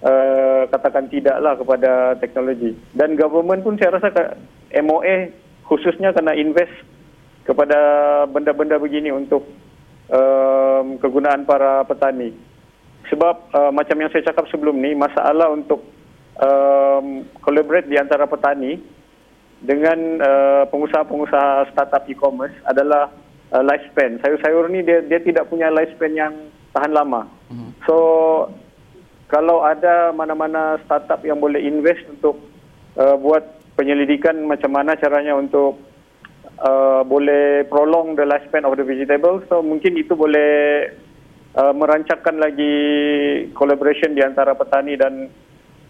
uh, 0.00 0.64
katakan 0.72 1.12
tidaklah 1.12 1.60
kepada 1.60 1.92
teknologi. 2.20 2.72
Dan 2.96 3.20
government 3.20 3.60
pun 3.60 3.76
saya 3.76 4.00
rasa 4.00 4.40
MOA 4.80 5.32
khususnya 5.68 6.16
kena 6.16 6.32
invest 6.32 6.72
kepada 7.44 7.78
benda-benda 8.28 8.80
begini 8.80 9.12
untuk 9.12 9.44
um, 10.08 10.96
kegunaan 10.98 11.44
para 11.44 11.84
petani. 11.84 12.32
Sebab 13.12 13.34
uh, 13.52 13.70
macam 13.70 14.00
yang 14.00 14.10
saya 14.10 14.32
cakap 14.32 14.48
sebelum 14.48 14.80
ni, 14.80 14.96
masalah 14.96 15.52
untuk 15.52 15.84
um, 16.40 17.28
collaborate 17.44 17.86
di 17.86 18.00
antara 18.00 18.24
petani 18.24 18.80
dengan 19.60 20.20
uh, 20.20 20.64
pengusaha-pengusaha 20.72 21.72
startup 21.72 22.04
e-commerce 22.08 22.56
adalah 22.64 23.12
uh, 23.52 23.62
lifespan. 23.64 24.20
Sayur-sayur 24.24 24.72
ni 24.72 24.80
dia 24.84 25.04
dia 25.04 25.20
tidak 25.20 25.48
punya 25.52 25.68
lifespan 25.68 26.12
yang 26.16 26.32
tahan 26.72 26.92
lama. 26.92 27.28
Mm-hmm. 27.52 27.70
So 27.84 27.96
kalau 29.28 29.64
ada 29.64 30.12
mana-mana 30.12 30.80
startup 30.84 31.20
yang 31.24 31.40
boleh 31.40 31.60
invest 31.60 32.04
untuk 32.08 32.40
uh, 32.96 33.16
buat 33.16 33.44
penyelidikan 33.74 34.36
macam 34.44 34.74
mana 34.74 34.94
caranya 34.96 35.34
untuk 35.34 35.80
uh, 36.60 37.02
boleh 37.02 37.66
prolong 37.66 38.14
the 38.14 38.22
lifespan 38.22 38.68
of 38.68 38.76
the 38.78 38.84
vegetable, 38.84 39.42
so 39.48 39.62
mungkin 39.64 39.98
itu 39.98 40.14
boleh 40.14 40.92
uh, 41.56 41.74
merancangkan 41.74 42.36
lagi 42.38 42.76
collaboration 43.56 44.14
di 44.14 44.22
antara 44.22 44.54
petani 44.54 44.94
dan 44.94 45.30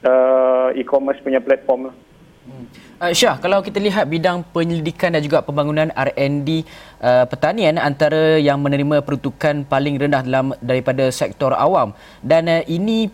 uh, 0.05 0.69
e-commerce 0.77 1.21
punya 1.21 1.41
platform 1.43 1.91
lah. 1.93 1.97
Hmm. 2.45 2.69
Uh, 3.01 3.13
Syah, 3.17 3.41
kalau 3.41 3.65
kita 3.65 3.81
lihat 3.81 4.05
bidang 4.05 4.45
penyelidikan 4.53 5.17
dan 5.17 5.25
juga 5.25 5.41
pembangunan 5.41 5.89
R&D 5.97 6.49
uh, 7.01 7.25
pertanian 7.25 7.81
antara 7.81 8.37
yang 8.37 8.61
menerima 8.61 9.01
peruntukan 9.01 9.65
paling 9.65 9.97
rendah 9.97 10.21
dalam 10.21 10.53
daripada 10.61 11.09
sektor 11.09 11.57
awam 11.57 11.97
dan 12.21 12.45
uh, 12.45 12.63
ini 12.69 13.09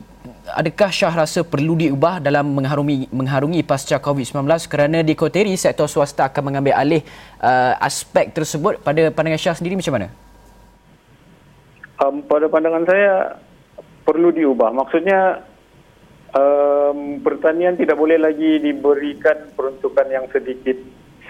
adakah 0.50 0.90
Syah 0.90 1.14
rasa 1.14 1.40
perlu 1.46 1.78
diubah 1.78 2.18
dalam 2.18 2.50
mengharungi 2.58 3.06
mengharungi 3.14 3.62
pasca 3.62 4.02
COVID-19 4.02 4.50
kerana 4.66 4.98
di 5.06 5.14
Koteri 5.14 5.54
sektor 5.54 5.86
swasta 5.86 6.26
akan 6.26 6.42
mengambil 6.50 6.74
alih 6.74 7.02
uh, 7.38 7.78
aspek 7.78 8.34
tersebut 8.34 8.82
pada 8.82 9.14
pandangan 9.14 9.40
Syah 9.40 9.56
sendiri 9.56 9.78
macam 9.78 9.94
mana? 9.94 10.08
Um, 12.02 12.24
pada 12.24 12.48
pandangan 12.48 12.84
saya 12.88 13.38
perlu 14.02 14.32
diubah. 14.32 14.72
Maksudnya 14.72 15.49
um, 16.34 17.18
pertanian 17.22 17.74
tidak 17.78 17.96
boleh 17.98 18.18
lagi 18.18 18.62
diberikan 18.62 19.50
peruntukan 19.54 20.06
yang 20.10 20.26
sedikit 20.30 20.78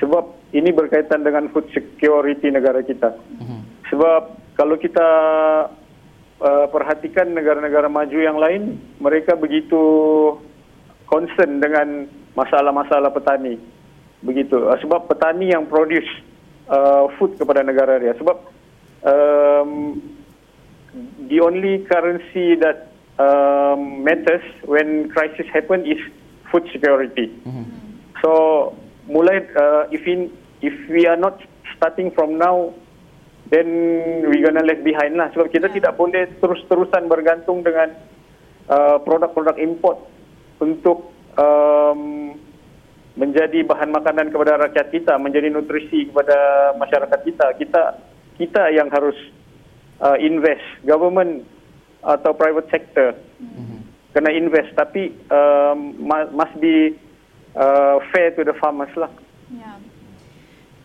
sebab 0.01 0.53
ini 0.57 0.73
berkaitan 0.73 1.23
dengan 1.23 1.53
food 1.53 1.69
security 1.71 2.49
negara 2.49 2.81
kita. 2.81 3.15
Uh-huh. 3.15 3.61
Sebab 3.93 4.23
kalau 4.57 4.77
kita 4.81 5.09
uh, 6.41 6.67
perhatikan 6.73 7.37
negara-negara 7.37 7.87
maju 7.87 8.19
yang 8.19 8.41
lain, 8.41 8.81
mereka 8.99 9.37
begitu 9.37 9.81
concern 11.05 11.61
dengan 11.61 12.09
masalah-masalah 12.33 13.13
petani. 13.13 13.61
Begitu. 14.25 14.57
Uh, 14.69 14.79
sebab 14.81 15.07
petani 15.07 15.53
yang 15.53 15.69
produce 15.69 16.09
uh, 16.67 17.13
food 17.21 17.37
kepada 17.37 17.61
negara 17.61 18.01
dia. 18.01 18.17
Sebab 18.17 18.37
um, 19.05 20.01
the 21.29 21.39
only 21.39 21.85
currency 21.87 22.57
that 22.59 22.90
um, 23.19 24.05
matters 24.05 24.45
when 24.65 25.09
crisis 25.11 25.47
happen 25.51 25.83
is 25.87 25.99
food 26.51 26.67
security. 26.71 27.33
Mm-hmm. 27.47 27.65
So, 28.23 28.75
mulai 29.09 29.43
uh, 29.57 29.89
if 29.91 30.05
in 30.07 30.31
if 30.61 30.75
we 30.93 31.09
are 31.09 31.17
not 31.17 31.41
starting 31.77 32.13
from 32.13 32.37
now, 32.37 32.75
then 33.49 33.67
we 34.29 34.45
gonna 34.45 34.63
left 34.63 34.85
behind 34.85 35.17
lah. 35.17 35.33
Sebab 35.33 35.51
kita 35.51 35.73
yeah. 35.73 35.77
tidak 35.81 35.93
boleh 35.97 36.29
terus-terusan 36.39 37.09
bergantung 37.09 37.65
dengan 37.65 37.97
uh, 38.69 39.01
produk-produk 39.03 39.57
import 39.59 39.99
untuk 40.61 41.11
um, 41.41 42.37
menjadi 43.19 43.67
bahan 43.67 43.91
makanan 43.91 44.31
kepada 44.31 44.61
rakyat 44.69 44.87
kita, 44.95 45.19
menjadi 45.19 45.51
nutrisi 45.51 46.09
kepada 46.09 46.71
masyarakat 46.79 47.21
kita. 47.27 47.47
Kita 47.59 47.83
kita 48.41 48.73
yang 48.73 48.89
harus 48.89 49.17
uh, 50.01 50.17
invest 50.17 50.65
government 50.89 51.45
atau 52.01 52.33
private 52.33 52.69
sector 52.73 53.17
mm-hmm. 53.41 53.79
kena 54.17 54.31
invest 54.33 54.73
tapi 54.77 55.13
um, 55.29 55.97
must 56.33 56.55
be 56.59 56.97
uh, 57.57 57.99
fair 58.15 58.31
to 58.35 58.45
the 58.45 58.55
farmers 58.59 58.93
lah. 58.97 59.11
Yeah. 59.51 59.79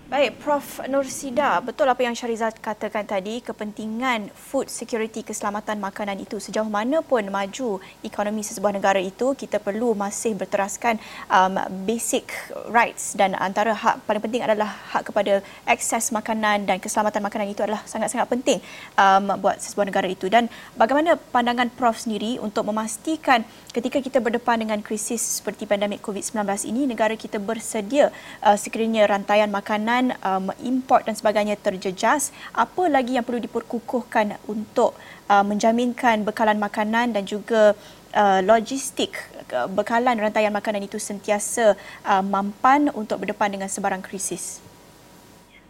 Baik, 0.06 0.38
Prof. 0.38 0.86
Nursida, 0.86 1.58
betul 1.66 1.90
apa 1.90 1.98
yang 2.06 2.14
Syarizal 2.14 2.54
katakan 2.62 3.10
tadi, 3.10 3.42
kepentingan 3.42 4.30
food 4.38 4.70
security, 4.70 5.26
keselamatan 5.26 5.82
makanan 5.82 6.22
itu 6.22 6.38
sejauh 6.38 6.70
mana 6.70 7.02
pun 7.02 7.26
maju 7.26 7.82
ekonomi 8.06 8.46
sesebuah 8.46 8.78
negara 8.78 9.02
itu, 9.02 9.34
kita 9.34 9.58
perlu 9.58 9.98
masih 9.98 10.38
berteraskan 10.38 11.02
um, 11.26 11.58
basic 11.90 12.30
rights 12.70 13.18
dan 13.18 13.34
antara 13.34 13.74
hak 13.74 14.06
paling 14.06 14.22
penting 14.22 14.46
adalah 14.46 14.78
hak 14.94 15.10
kepada 15.10 15.42
akses 15.66 16.14
makanan 16.14 16.70
dan 16.70 16.78
keselamatan 16.78 17.26
makanan 17.26 17.50
itu 17.50 17.66
adalah 17.66 17.82
sangat-sangat 17.90 18.30
penting 18.30 18.62
um, 19.02 19.34
buat 19.42 19.58
sesebuah 19.58 19.90
negara 19.90 20.06
itu. 20.06 20.30
Dan 20.30 20.54
bagaimana 20.78 21.18
pandangan 21.18 21.74
Prof 21.74 21.98
sendiri 21.98 22.38
untuk 22.38 22.70
memastikan 22.70 23.42
ketika 23.74 23.98
kita 23.98 24.22
berdepan 24.22 24.62
dengan 24.62 24.86
krisis 24.86 25.42
seperti 25.42 25.66
pandemik 25.66 26.06
COVID-19 26.06 26.46
ini, 26.70 26.86
negara 26.86 27.18
kita 27.18 27.42
bersedia 27.42 28.14
uh, 28.46 28.54
sekiranya 28.54 29.10
rantaian 29.10 29.50
makanan 29.50 29.95
dengan 29.96 30.20
um, 30.28 30.52
import 30.60 31.08
dan 31.08 31.16
sebagainya 31.16 31.56
terjejas, 31.56 32.36
apa 32.52 32.92
lagi 32.92 33.16
yang 33.16 33.24
perlu 33.24 33.40
diperkukuhkan 33.40 34.36
untuk 34.44 34.92
uh, 35.32 35.40
menjaminkan 35.40 36.28
bekalan 36.28 36.60
makanan 36.60 37.16
dan 37.16 37.24
juga 37.24 37.72
uh, 38.12 38.40
logistik 38.44 39.16
uh, 39.56 39.72
bekalan 39.72 40.20
rantaian 40.20 40.52
makanan 40.52 40.84
itu 40.84 41.00
sentiasa 41.00 41.80
uh, 42.04 42.20
mampan 42.20 42.92
untuk 42.92 43.24
berdepan 43.24 43.56
dengan 43.56 43.72
sebarang 43.72 44.04
krisis? 44.04 44.60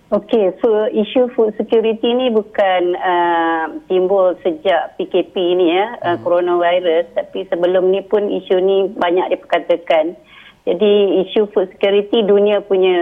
Okey, 0.09 0.53
so 0.61 0.89
isu 0.89 1.29
food 1.33 1.53
security 1.57 2.13
ni 2.13 2.29
bukan 2.33 2.97
uh, 2.97 3.77
timbul 3.89 4.37
sejak 4.41 4.97
PKP 4.97 5.33
ni 5.53 5.69
ya, 5.69 5.97
uh, 6.01 6.17
hmm. 6.17 6.21
coronavirus, 6.25 7.05
tapi 7.13 7.45
sebelum 7.45 7.93
ni 7.93 8.01
pun 8.01 8.25
isu 8.25 8.57
ni 8.57 8.89
banyak 8.89 9.37
diperkatakan. 9.37 10.17
Jadi 10.65 11.21
isu 11.29 11.45
food 11.53 11.69
security 11.77 12.25
dunia 12.25 12.57
punya 12.65 12.97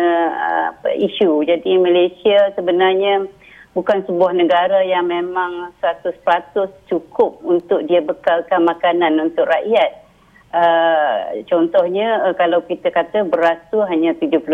uh, 0.76 0.92
isu. 1.00 1.48
Jadi 1.48 1.80
Malaysia 1.80 2.52
sebenarnya 2.60 3.24
bukan 3.72 4.04
sebuah 4.04 4.36
negara 4.36 4.84
yang 4.84 5.08
memang 5.08 5.72
100% 5.80 6.20
cukup 6.92 7.40
untuk 7.40 7.88
dia 7.88 8.04
bekalkan 8.04 8.68
makanan 8.68 9.16
untuk 9.32 9.48
rakyat. 9.48 10.04
Uh, 10.54 11.42
contohnya 11.50 12.30
uh, 12.30 12.36
kalau 12.38 12.62
kita 12.68 12.94
kata 12.94 13.26
beras 13.26 13.58
tu 13.74 13.82
hanya 13.82 14.14
75 14.22 14.46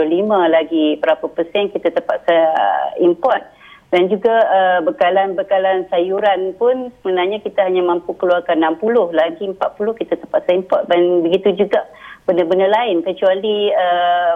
lagi 0.48 0.96
berapa 0.96 1.28
persen 1.28 1.76
kita 1.76 1.92
terpaksa 1.92 2.32
uh, 2.32 2.90
import 3.04 3.44
dan 3.92 4.08
juga 4.08 4.32
uh, 4.32 4.80
bekalan-bekalan 4.88 5.92
sayuran 5.92 6.56
pun 6.56 6.94
sebenarnya 7.02 7.44
kita 7.44 7.68
hanya 7.68 7.84
mampu 7.84 8.16
keluarkan 8.16 8.64
60 8.80 9.12
lagi 9.12 9.44
40 9.52 9.60
kita 10.00 10.16
terpaksa 10.24 10.56
import 10.56 10.88
dan 10.88 11.20
begitu 11.20 11.68
juga 11.68 11.84
benda-benda 12.30 12.70
lain 12.70 13.02
kecuali 13.02 13.74
uh, 13.74 14.34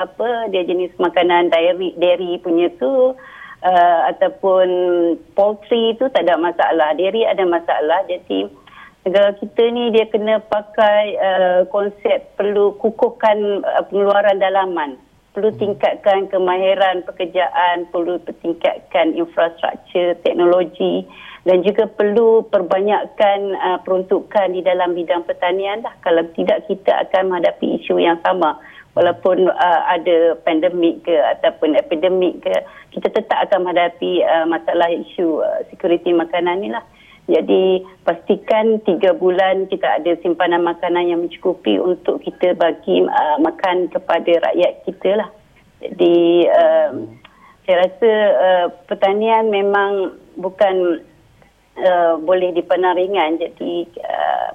apa 0.00 0.48
dia 0.48 0.64
jenis 0.64 0.96
makanan 0.96 1.52
dairy 1.52 1.92
dairy 2.00 2.40
punya 2.40 2.72
tu 2.80 3.12
uh, 3.60 4.00
ataupun 4.08 4.68
poultry 5.36 5.92
tu 6.00 6.08
tak 6.08 6.24
ada 6.24 6.40
masalah. 6.40 6.96
Dairy 6.96 7.28
ada 7.28 7.44
masalah 7.44 8.08
jadi 8.08 8.48
negara 9.04 9.36
kita 9.36 9.62
ni 9.68 9.92
dia 9.92 10.08
kena 10.08 10.40
pakai 10.48 11.04
uh, 11.20 11.60
konsep 11.68 12.32
perlu 12.40 12.72
kukuhkan 12.80 13.60
uh, 13.60 13.84
pengeluaran 13.92 14.40
dalaman 14.40 14.96
perlu 15.36 15.52
tingkatkan 15.60 16.32
kemahiran 16.32 17.04
pekerjaan 17.04 17.84
perlu 17.92 18.16
tingkatkan 18.40 19.12
infrastruktur 19.12 20.16
teknologi 20.24 21.04
dan 21.44 21.60
juga 21.60 21.84
perlu 21.92 22.40
perbanyakkan 22.48 23.52
uh, 23.52 23.78
peruntukan 23.84 24.56
di 24.56 24.64
dalam 24.64 24.96
bidang 24.96 25.28
pertanian 25.28 25.84
dah 25.84 25.92
kalau 26.00 26.24
tidak 26.32 26.64
kita 26.64 27.04
akan 27.04 27.28
menghadapi 27.28 27.76
isu 27.84 28.00
yang 28.00 28.16
sama. 28.24 28.56
Walaupun 28.96 29.52
uh, 29.52 29.82
ada 29.92 30.40
pandemik 30.40 31.04
ke 31.04 31.12
ataupun 31.12 31.76
epidemik 31.76 32.40
ke 32.40 32.56
kita 32.96 33.12
tetap 33.12 33.44
akan 33.44 33.68
menghadapi 33.68 34.24
uh, 34.24 34.48
masalah 34.48 34.88
isu 34.88 35.44
uh, 35.44 35.60
security 35.68 36.16
makanan 36.16 36.64
ni 36.64 36.72
lah 36.72 36.80
jadi 37.26 37.82
pastikan 38.06 38.78
tiga 38.86 39.10
bulan 39.10 39.66
kita 39.66 39.98
ada 39.98 40.14
simpanan 40.22 40.62
makanan 40.62 41.10
yang 41.10 41.26
mencukupi 41.26 41.74
untuk 41.74 42.22
kita 42.22 42.54
bagi 42.54 43.02
uh, 43.02 43.36
makan 43.42 43.90
kepada 43.90 44.46
rakyat 44.46 44.86
kita 44.86 45.10
lah. 45.18 45.30
Jadi 45.82 46.46
uh, 46.46 46.90
saya 47.66 47.76
rasa 47.82 48.12
uh, 48.30 48.66
pertanian 48.86 49.50
memang 49.50 50.14
bukan 50.38 51.02
uh, 51.82 52.14
boleh 52.22 52.54
dipandang 52.54 52.94
ringan 52.94 53.42
jadi 53.42 53.90
uh, 54.06 54.48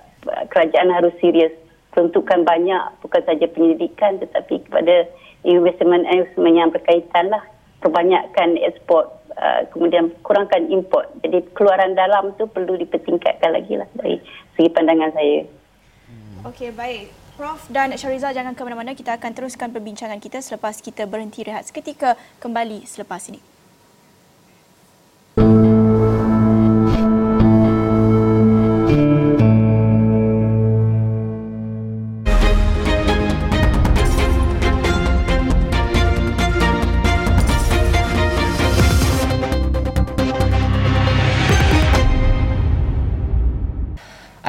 kerajaan 0.48 0.96
harus 0.96 1.12
serius. 1.20 1.52
Peruntukan 1.92 2.48
banyak 2.48 3.04
bukan 3.04 3.20
saja 3.28 3.52
penyelidikan 3.52 4.16
tetapi 4.24 4.64
kepada 4.64 5.12
investment-investment 5.44 6.56
yang 6.56 6.72
berkaitan 6.72 7.36
lah. 7.36 7.44
Perbanyakkan 7.84 8.56
ekspor 8.64 9.12
uh, 9.38 9.62
kemudian 9.72 10.12
kurangkan 10.26 10.68
import 10.72 11.08
jadi 11.24 11.44
keluaran 11.56 11.96
dalam 11.96 12.36
tu 12.36 12.48
perlu 12.48 12.76
dipertingkatkan 12.80 13.56
lagi 13.56 13.80
lah 13.80 13.88
dari 13.96 14.18
segi 14.56 14.70
pandangan 14.72 15.12
saya 15.16 15.48
Okey, 16.42 16.74
baik. 16.74 17.14
Prof 17.38 17.70
dan 17.70 17.94
Syariza 17.94 18.34
jangan 18.34 18.58
ke 18.58 18.62
mana-mana. 18.66 18.98
Kita 18.98 19.14
akan 19.14 19.30
teruskan 19.38 19.70
perbincangan 19.70 20.18
kita 20.18 20.42
selepas 20.42 20.82
kita 20.82 21.06
berhenti 21.06 21.46
rehat 21.46 21.70
seketika 21.70 22.18
kembali 22.42 22.82
selepas 22.90 23.30
ini. 23.30 23.51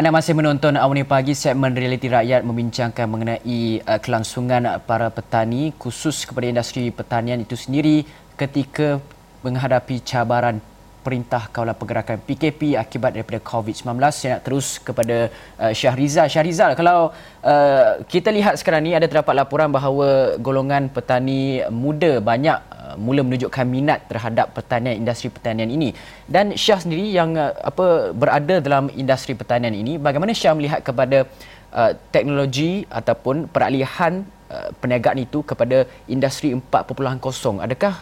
Anda 0.02 0.18
masih 0.18 0.34
menonton 0.34 0.74
Awani 0.74 1.06
Pagi 1.06 1.30
segmen 1.30 1.78
Realiti 1.78 2.10
Rakyat 2.10 2.42
membincangkan 2.42 3.06
mengenai 3.06 3.86
uh, 3.86 4.02
kelangsungan 4.02 4.82
para 4.82 5.14
petani 5.14 5.70
khusus 5.78 6.26
kepada 6.26 6.50
industri 6.50 6.90
pertanian 6.90 7.38
itu 7.38 7.54
sendiri 7.54 8.02
ketika 8.34 8.98
menghadapi 9.46 10.02
cabaran 10.02 10.58
Perintah 11.02 11.50
Kawalan 11.50 11.74
Pergerakan 11.74 12.18
PKP 12.22 12.78
akibat 12.78 13.10
daripada 13.18 13.42
COVID-19. 13.42 13.98
Saya 14.14 14.38
nak 14.38 14.42
terus 14.46 14.78
kepada 14.78 15.28
uh, 15.58 15.72
Syahrizal. 15.74 16.26
Syahrizal, 16.30 16.72
kalau 16.78 17.10
uh, 17.42 17.90
kita 18.06 18.30
lihat 18.30 18.54
sekarang 18.60 18.86
ni 18.86 18.94
ada 18.94 19.06
terdapat 19.10 19.34
laporan 19.34 19.68
bahawa 19.74 20.38
golongan 20.38 20.86
petani 20.94 21.66
muda 21.68 22.22
banyak 22.22 22.58
uh, 22.70 22.94
mula 22.96 23.26
menunjukkan 23.26 23.66
minat 23.66 24.06
terhadap 24.06 24.54
pertanian 24.56 24.94
industri 25.02 25.28
pertanian 25.28 25.68
ini. 25.68 25.90
Dan 26.24 26.54
Syah 26.54 26.78
sendiri 26.78 27.10
yang 27.10 27.34
uh, 27.34 27.52
apa 27.70 28.14
berada 28.14 28.62
dalam 28.62 28.86
industri 28.94 29.34
pertanian 29.34 29.74
ini, 29.74 29.98
bagaimana 29.98 30.30
Syah 30.30 30.54
melihat 30.54 30.80
kepada 30.86 31.26
uh, 31.74 31.92
teknologi 32.14 32.86
ataupun 32.86 33.50
peralihan 33.50 34.22
uh, 34.52 34.70
perniagaan 34.78 35.18
itu 35.26 35.42
kepada 35.42 35.84
industri 36.06 36.54
4.0? 36.54 37.64
Adakah 37.66 37.94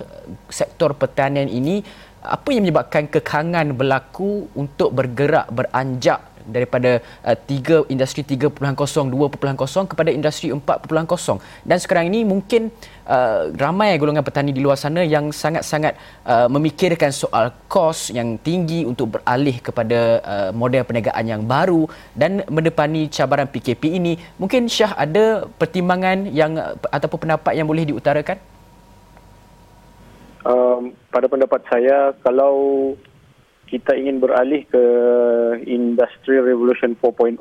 sektor 0.53 0.93
pertanian 0.93 1.49
ini 1.49 1.81
apa 2.21 2.49
yang 2.53 2.69
menyebabkan 2.69 3.09
kekangan 3.09 3.73
berlaku 3.73 4.49
untuk 4.53 4.93
bergerak 4.93 5.49
beranjak 5.49 6.31
daripada 6.51 6.99
uh, 7.23 7.37
tiga 7.37 7.85
industri 7.93 8.27
3.0 8.27 8.51
2.0 8.51 9.91
kepada 9.91 10.11
industri 10.11 10.51
4.0 10.51 10.91
dan 11.63 11.77
sekarang 11.79 12.11
ini 12.11 12.27
mungkin 12.27 12.73
uh, 13.07 13.53
ramai 13.55 13.95
golongan 14.01 14.25
petani 14.25 14.51
di 14.51 14.61
luar 14.65 14.77
sana 14.81 15.05
yang 15.07 15.31
sangat-sangat 15.31 15.95
uh, 16.27 16.49
memikirkan 16.51 17.15
soal 17.15 17.55
kos 17.71 18.11
yang 18.11 18.37
tinggi 18.41 18.83
untuk 18.83 19.21
beralih 19.21 19.63
kepada 19.63 19.99
uh, 20.25 20.51
model 20.51 20.83
perniagaan 20.83 21.25
yang 21.25 21.43
baru 21.47 21.87
dan 22.17 22.43
mendepani 22.51 23.07
cabaran 23.13 23.47
PKP 23.47 23.83
ini. 24.01 24.19
Mungkin 24.41 24.67
Syah 24.67 24.97
ada 24.97 25.47
pertimbangan 25.61 26.29
yang 26.31 26.57
ataupun 26.91 27.29
pendapat 27.29 27.53
yang 27.55 27.69
boleh 27.69 27.87
diutarakan 27.87 28.41
um, 30.45 30.93
pada 31.11 31.27
pendapat 31.27 31.61
saya 31.69 32.13
kalau 32.23 32.95
kita 33.71 33.95
ingin 33.95 34.19
beralih 34.19 34.67
ke 34.67 34.85
industri 35.67 36.43
revolution 36.43 36.99
4.0 36.99 37.39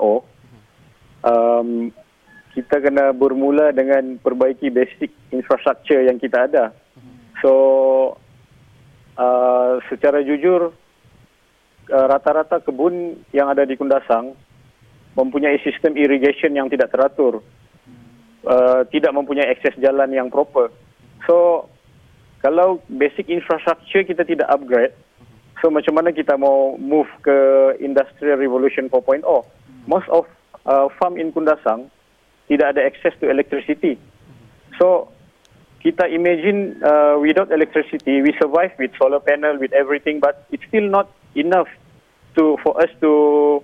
um, 1.26 1.90
kita 2.54 2.82
kena 2.82 3.14
bermula 3.14 3.72
dengan 3.72 4.18
perbaiki 4.20 4.74
basic 4.74 5.14
infrastruktur 5.30 6.02
yang 6.02 6.18
kita 6.18 6.50
ada. 6.50 6.66
So 7.40 7.54
uh, 9.16 9.80
secara 9.88 10.26
jujur 10.26 10.74
uh, 10.74 12.06
rata-rata 12.10 12.60
kebun 12.60 13.22
yang 13.32 13.48
ada 13.54 13.64
di 13.64 13.78
Kundasang 13.80 14.36
mempunyai 15.16 15.62
sistem 15.64 15.96
irrigation 15.96 16.52
yang 16.58 16.68
tidak 16.68 16.92
teratur. 16.92 17.40
Uh, 18.40 18.88
tidak 18.88 19.12
mempunyai 19.12 19.52
akses 19.52 19.76
jalan 19.84 20.10
yang 20.16 20.32
proper. 20.32 20.72
So 21.28 21.68
kalau 22.40 22.80
basic 22.88 23.28
infrastructure 23.28 24.04
kita 24.04 24.24
tidak 24.24 24.48
upgrade, 24.48 24.96
so 25.60 25.68
macam 25.68 26.00
mana 26.00 26.16
kita 26.16 26.40
mau 26.40 26.80
move 26.80 27.08
ke 27.20 27.38
industrial 27.84 28.40
revolution 28.40 28.88
4.0? 28.88 29.28
Most 29.88 30.08
of 30.08 30.24
uh, 30.64 30.88
farm 30.96 31.20
in 31.20 31.36
Kundasang 31.36 31.92
tidak 32.48 32.76
ada 32.76 32.82
access 32.88 33.12
to 33.20 33.28
electricity. 33.28 34.00
So 34.80 35.12
kita 35.84 36.08
imagine 36.08 36.80
uh, 36.80 37.20
without 37.20 37.52
electricity, 37.52 38.24
we 38.24 38.32
survive 38.40 38.72
with 38.80 38.92
solar 38.96 39.20
panel, 39.20 39.60
with 39.60 39.76
everything, 39.76 40.20
but 40.20 40.48
it's 40.52 40.64
still 40.68 40.88
not 40.88 41.12
enough 41.36 41.68
to 42.40 42.56
for 42.64 42.80
us 42.80 42.92
to 43.04 43.64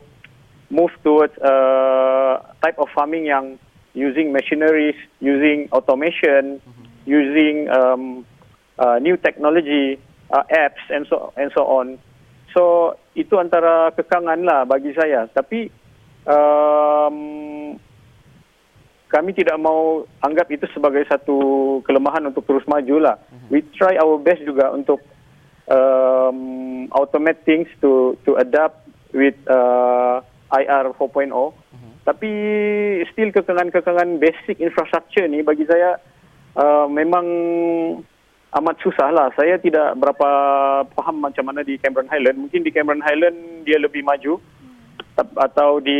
move 0.68 0.92
towards 1.04 1.34
a 1.40 1.48
uh, 1.48 2.34
type 2.60 2.76
of 2.80 2.92
farming 2.92 3.32
yang 3.32 3.60
using 3.96 4.36
machineries, 4.36 4.96
using 5.20 5.70
automation, 5.72 6.60
mm-hmm. 6.60 6.86
using 7.08 7.70
um, 7.72 8.26
uh, 8.80 8.98
new 9.00 9.16
technology, 9.18 10.00
uh, 10.32 10.44
apps 10.52 10.84
and 10.90 11.06
so 11.08 11.34
and 11.38 11.52
so 11.56 11.64
on. 11.66 12.00
So 12.56 12.96
itu 13.16 13.36
antara 13.36 13.92
kekangan 13.92 14.40
lah 14.44 14.64
bagi 14.64 14.96
saya. 14.96 15.28
Tapi 15.32 15.68
um, 16.28 17.18
kami 19.12 19.32
tidak 19.32 19.56
mau 19.62 20.04
anggap 20.24 20.50
itu 20.52 20.66
sebagai 20.72 21.06
satu 21.08 21.80
kelemahan 21.86 22.26
untuk 22.28 22.44
terus 22.48 22.66
maju 22.68 23.12
lah. 23.12 23.16
Mm-hmm. 23.32 23.50
We 23.52 23.60
try 23.76 23.96
our 24.00 24.18
best 24.20 24.44
juga 24.44 24.72
untuk 24.72 25.04
um, 25.70 26.88
automate 26.92 27.44
things 27.46 27.70
to 27.80 28.18
to 28.26 28.36
adapt 28.40 28.88
with 29.16 29.38
uh, 29.48 30.20
IR 30.52 30.92
4.0. 30.96 31.32
Mm-hmm. 31.32 31.92
Tapi 32.06 32.32
still 33.14 33.30
kekangan-kekangan 33.34 34.20
basic 34.22 34.62
infrastructure 34.62 35.26
ni 35.28 35.42
bagi 35.42 35.66
saya 35.68 35.98
uh, 36.58 36.88
memang 36.90 37.26
amat 38.56 38.76
susah 38.80 39.12
lah. 39.12 39.28
Saya 39.36 39.60
tidak 39.60 40.00
berapa 40.00 40.30
faham 40.96 41.20
macam 41.20 41.44
mana 41.52 41.62
di 41.62 41.76
Cameron 41.76 42.08
Highland. 42.08 42.40
Mungkin 42.40 42.64
di 42.64 42.72
Cameron 42.72 43.04
Highland 43.04 43.68
dia 43.68 43.76
lebih 43.80 44.02
maju. 44.02 44.40
Atau 45.16 45.80
di 45.80 46.00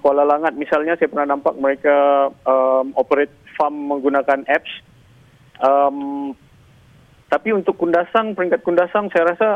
Kuala 0.00 0.24
Langat 0.24 0.56
misalnya 0.56 0.96
saya 0.96 1.12
pernah 1.12 1.36
nampak 1.36 1.56
mereka 1.60 2.28
um, 2.48 2.92
operate 2.96 3.32
farm 3.56 3.88
menggunakan 3.88 4.44
apps. 4.48 4.72
Um, 5.60 6.32
tapi 7.32 7.52
untuk 7.52 7.76
kundasang, 7.80 8.36
peringkat 8.36 8.64
kundasang 8.64 9.12
saya 9.12 9.34
rasa 9.34 9.48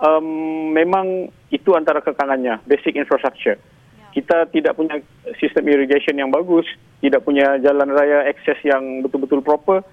um, 0.00 0.70
memang 0.72 1.28
itu 1.52 1.72
antara 1.76 2.00
kekangannya, 2.00 2.60
basic 2.64 2.96
infrastructure. 2.96 3.56
Ya. 3.56 4.06
Kita 4.16 4.36
tidak 4.48 4.76
punya 4.76 5.00
sistem 5.40 5.68
irrigation 5.68 6.16
yang 6.16 6.32
bagus, 6.32 6.64
tidak 7.00 7.24
punya 7.24 7.58
jalan 7.60 7.90
raya 7.92 8.28
akses 8.28 8.60
yang 8.64 9.04
betul-betul 9.04 9.44
proper 9.44 9.84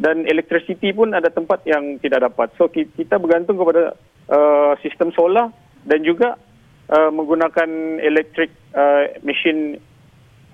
dan 0.00 0.24
electricity 0.24 0.96
pun 0.96 1.12
ada 1.12 1.28
tempat 1.28 1.60
yang 1.68 2.00
tidak 2.00 2.24
dapat. 2.24 2.48
So 2.56 2.72
kita 2.72 3.20
bergantung 3.20 3.60
kepada 3.60 3.92
uh, 4.32 4.72
sistem 4.80 5.12
solar 5.12 5.52
dan 5.84 6.00
juga 6.00 6.40
uh, 6.88 7.12
menggunakan 7.12 8.00
electric 8.00 8.48
uh, 8.72 9.12
machine 9.20 9.76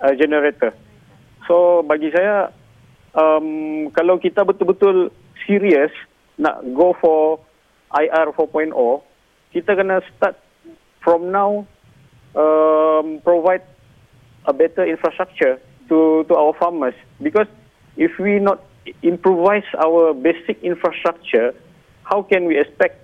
uh, 0.03 0.11
generator. 0.19 0.75
So 1.47 1.87
bagi 1.87 2.11
saya 2.11 2.51
um, 3.15 3.87
kalau 3.95 4.19
kita 4.19 4.43
betul-betul 4.43 5.15
serius 5.47 5.95
nak 6.43 6.67
go 6.75 6.99
for 6.99 7.39
IR 7.95 8.35
4.0, 8.35 8.75
kita 9.55 9.79
kena 9.79 10.03
start 10.11 10.35
from 11.07 11.31
now 11.31 11.63
um, 12.35 13.23
provide 13.23 13.63
a 14.43 14.53
better 14.53 14.83
infrastructure 14.83 15.63
to 15.87 16.27
to 16.27 16.35
our 16.35 16.51
farmers 16.59 16.99
because 17.23 17.47
if 17.95 18.11
we 18.19 18.43
not 18.43 18.66
improvise 19.03 19.67
our 19.79 20.15
basic 20.15 20.63
infrastructure, 20.63 21.55
how 22.05 22.23
can 22.23 22.47
we 22.47 22.59
expect 22.59 23.03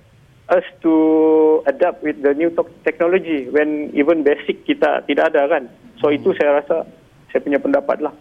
us 0.50 0.64
to 0.82 1.62
adapt 1.66 2.02
with 2.02 2.20
the 2.22 2.34
new 2.34 2.50
technology 2.84 3.48
when 3.48 3.90
even 3.94 4.22
basic 4.22 4.66
kita 4.66 5.06
tidak 5.06 5.34
ada 5.34 5.48
kan? 5.48 5.64
So 5.98 6.10
hmm. 6.10 6.18
itu 6.20 6.34
saya 6.38 6.62
rasa 6.62 6.86
saya 7.32 7.40
punya 7.40 7.58
pendapat 7.58 8.04
lah. 8.04 8.14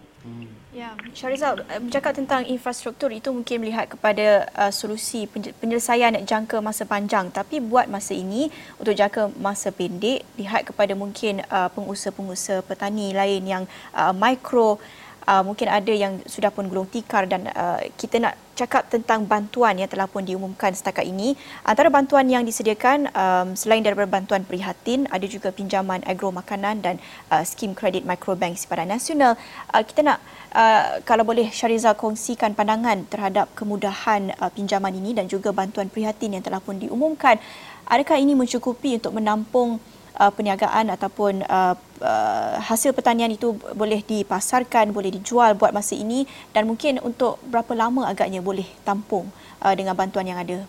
Ya, 0.71 0.95
Syarizal, 1.12 1.67
eh, 1.67 1.84
bercakap 1.84 2.15
tentang 2.15 2.47
infrastruktur 2.47 3.12
itu 3.12 3.28
mungkin 3.36 3.60
melihat 3.60 3.91
kepada 3.91 4.47
uh, 4.56 4.71
solusi 4.71 5.28
penyelesaian 5.60 6.15
jangka 6.24 6.63
masa 6.63 6.88
panjang 6.88 7.28
tapi 7.28 7.60
buat 7.60 7.91
masa 7.91 8.15
ini 8.15 8.47
untuk 8.80 8.95
jangka 8.95 9.36
masa 9.36 9.76
pendek 9.76 10.24
lihat 10.39 10.63
kepada 10.63 10.95
mungkin 10.95 11.43
uh, 11.52 11.67
pengusaha-pengusaha 11.76 12.63
petani 12.63 13.12
lain 13.12 13.43
yang 13.43 13.63
uh, 13.91 14.15
mikro 14.15 14.80
uh, 15.27 15.43
mungkin 15.45 15.67
ada 15.69 15.93
yang 15.93 16.21
sudah 16.25 16.49
pun 16.49 16.65
gulung 16.69 16.89
tikar 16.89 17.27
dan 17.29 17.49
uh, 17.51 17.81
kita 17.97 18.21
nak 18.21 18.34
cakap 18.51 18.86
tentang 18.93 19.25
bantuan 19.25 19.73
yang 19.73 19.89
telah 19.89 20.05
pun 20.05 20.21
diumumkan 20.21 20.69
setakat 20.75 21.07
ini. 21.07 21.34
Antara 21.65 21.89
bantuan 21.89 22.29
yang 22.29 22.45
disediakan 22.45 23.10
um, 23.10 23.47
selain 23.57 23.81
daripada 23.81 24.05
bantuan 24.05 24.45
prihatin, 24.45 25.10
ada 25.10 25.25
juga 25.25 25.49
pinjaman 25.49 26.05
agro 26.05 26.29
makanan 26.29 26.84
dan 26.86 26.95
uh, 27.34 27.41
skim 27.41 27.73
kredit 27.73 28.05
microbank 28.05 28.60
simpanan 28.60 28.93
nasional. 28.93 29.34
Uh, 29.73 29.81
kita 29.81 30.05
nak 30.05 30.21
uh, 30.53 31.01
kalau 31.07 31.25
boleh 31.25 31.49
Syariza 31.49 31.97
kongsikan 31.97 32.53
pandangan 32.53 33.07
terhadap 33.10 33.49
kemudahan 33.57 34.36
uh, 34.38 34.51
pinjaman 34.53 34.93
ini 34.93 35.17
dan 35.17 35.25
juga 35.25 35.49
bantuan 35.49 35.89
prihatin 35.89 36.38
yang 36.38 36.43
telah 36.45 36.62
pun 36.62 36.77
diumumkan. 36.77 37.41
Adakah 37.89 38.21
ini 38.21 38.38
mencukupi 38.38 39.01
untuk 39.01 39.17
menampung 39.17 39.81
uh, 40.21 40.31
perniagaan 40.31 40.93
ataupun 40.93 41.43
uh, 41.49 41.73
uh, 42.01 42.57
hasil 42.59 42.91
pertanian 42.91 43.31
itu 43.31 43.55
boleh 43.77 44.01
dipasarkan, 44.03 44.91
boleh 44.91 45.13
dijual 45.13 45.55
buat 45.55 45.71
masa 45.71 45.95
ini 45.95 46.25
dan 46.51 46.67
mungkin 46.67 46.99
untuk 46.99 47.39
berapa 47.47 47.71
lama 47.77 48.09
agaknya 48.09 48.43
boleh 48.43 48.65
tampung 48.83 49.29
uh, 49.61 49.73
dengan 49.77 49.95
bantuan 49.95 50.27
yang 50.27 50.41
ada? 50.41 50.65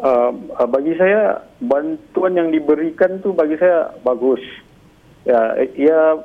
Uh, 0.00 0.32
bagi 0.64 0.96
saya 0.96 1.44
bantuan 1.60 2.32
yang 2.32 2.48
diberikan 2.48 3.20
tu 3.20 3.36
bagi 3.36 3.60
saya 3.60 3.92
bagus. 4.00 4.40
Ya, 5.28 5.60
ia 5.76 6.24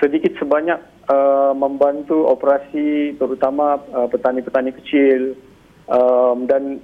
sedikit 0.00 0.32
sebanyak 0.40 0.80
uh, 1.08 1.52
membantu 1.52 2.24
operasi 2.28 3.12
terutama 3.20 3.76
uh, 3.92 4.08
petani-petani 4.08 4.72
kecil 4.80 5.36
um, 5.84 6.48
dan 6.48 6.80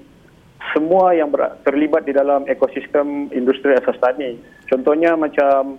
semua 0.73 1.17
yang 1.17 1.33
ber- 1.33 1.57
terlibat 1.65 2.05
di 2.05 2.13
dalam 2.13 2.45
ekosistem 2.49 3.33
industri 3.33 3.73
asas 3.73 3.97
tani. 4.01 4.37
Contohnya 4.69 5.17
macam 5.17 5.77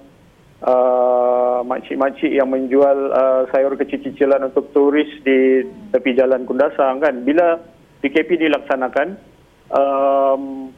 uh, 0.62 1.60
makcik-makcik 1.66 2.32
yang 2.32 2.50
menjual 2.50 3.12
uh, 3.12 3.42
sayur 3.50 3.74
kecil-kecilan 3.76 4.46
untuk 4.50 4.70
turis 4.72 5.10
di 5.26 5.66
tepi 5.92 6.14
jalan 6.14 6.46
Kundasang 6.46 7.02
kan. 7.02 7.26
Bila 7.26 7.58
PKP 8.02 8.46
dilaksanakan, 8.46 9.08
um, 9.74 10.70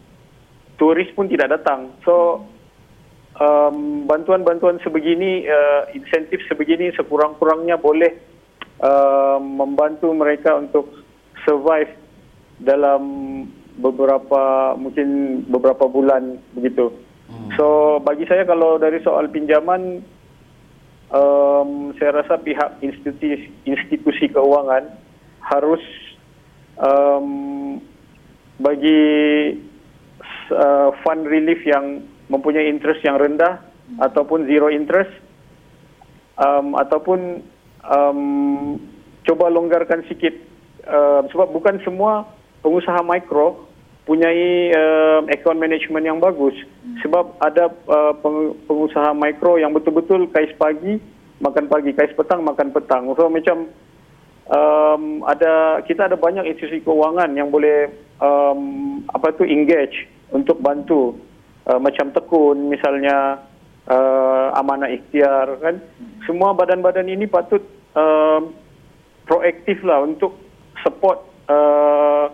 turis 0.79 1.09
pun 1.13 1.27
tidak 1.27 1.59
datang. 1.59 1.91
So 2.07 2.45
um, 3.39 4.07
bantuan-bantuan 4.07 4.79
sebegini, 4.81 5.45
uh, 5.45 5.91
insentif 5.93 6.41
sebegini 6.47 6.93
sekurang-kurangnya 6.95 7.75
boleh 7.77 8.11
uh, 8.81 9.39
membantu 9.41 10.13
mereka 10.13 10.55
untuk 10.57 10.89
survive 11.45 11.91
dalam 12.57 13.01
beberapa 13.77 14.73
mungkin 14.73 15.41
beberapa 15.45 15.85
bulan 15.85 16.41
begitu. 16.57 17.06
Hmm. 17.27 17.49
So 17.59 17.65
bagi 18.01 18.23
saya 18.25 18.47
kalau 18.47 18.79
dari 18.79 19.03
soal 19.03 19.27
pinjaman 19.27 20.01
um, 21.11 21.91
saya 21.99 22.23
rasa 22.23 22.39
pihak 22.39 22.79
institusi 22.79 23.51
institusi 23.67 24.31
keuangan 24.31 24.87
harus 25.43 25.83
um, 26.79 27.79
bagi 28.57 29.03
uh, 30.55 30.89
fund 31.03 31.27
relief 31.27 31.61
yang 31.67 32.03
mempunyai 32.31 32.67
interest 32.67 33.03
yang 33.03 33.19
rendah 33.19 33.59
hmm. 33.59 33.99
ataupun 34.03 34.47
zero 34.47 34.71
interest 34.71 35.11
um, 36.39 36.75
ataupun 36.79 37.43
um, 37.83 38.21
coba 39.27 39.51
longgarkan 39.51 40.07
sikit 40.07 40.35
uh, 40.87 41.27
sebab 41.27 41.51
bukan 41.51 41.83
semua 41.83 42.27
pengusaha 42.63 43.03
mikro 43.03 43.66
punyai 44.07 44.71
uh, 44.71 45.19
account 45.27 45.59
management 45.59 46.07
yang 46.07 46.17
bagus 46.23 46.55
hmm. 46.55 47.03
sebab 47.03 47.35
ada 47.43 47.67
uh, 47.91 48.15
pengusaha 48.65 49.11
mikro 49.11 49.59
yang 49.59 49.75
betul-betul 49.75 50.31
kais 50.31 50.55
pagi 50.55 50.95
makan 51.43 51.67
pagi 51.67 51.91
kais 51.91 52.15
petang 52.15 52.41
makan 52.41 52.71
petang 52.71 53.11
so 53.13 53.27
macam 53.27 53.67
um, 54.47 55.27
ada 55.27 55.83
kita 55.83 56.07
ada 56.07 56.15
banyak 56.15 56.47
institusi 56.47 56.79
keuangan 56.87 57.35
yang 57.35 57.51
boleh 57.51 57.91
um, 58.23 59.03
apa 59.11 59.35
tu 59.35 59.43
engage 59.43 60.07
untuk 60.31 60.63
bantu 60.63 61.19
uh, 61.67 61.77
macam 61.77 62.15
tekun 62.15 62.71
misalnya 62.71 63.43
uh, 63.91 64.55
amanah 64.55 64.87
ikhtiar 64.87 65.59
kan 65.59 65.83
hmm. 65.83 66.23
semua 66.23 66.55
badan-badan 66.55 67.11
ini 67.11 67.27
patut 67.27 67.61
uh, 67.91 68.39
proaktif 69.27 69.83
lah 69.83 69.99
untuk 69.99 70.39
support 70.79 71.27
uh, 71.51 72.31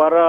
para 0.00 0.28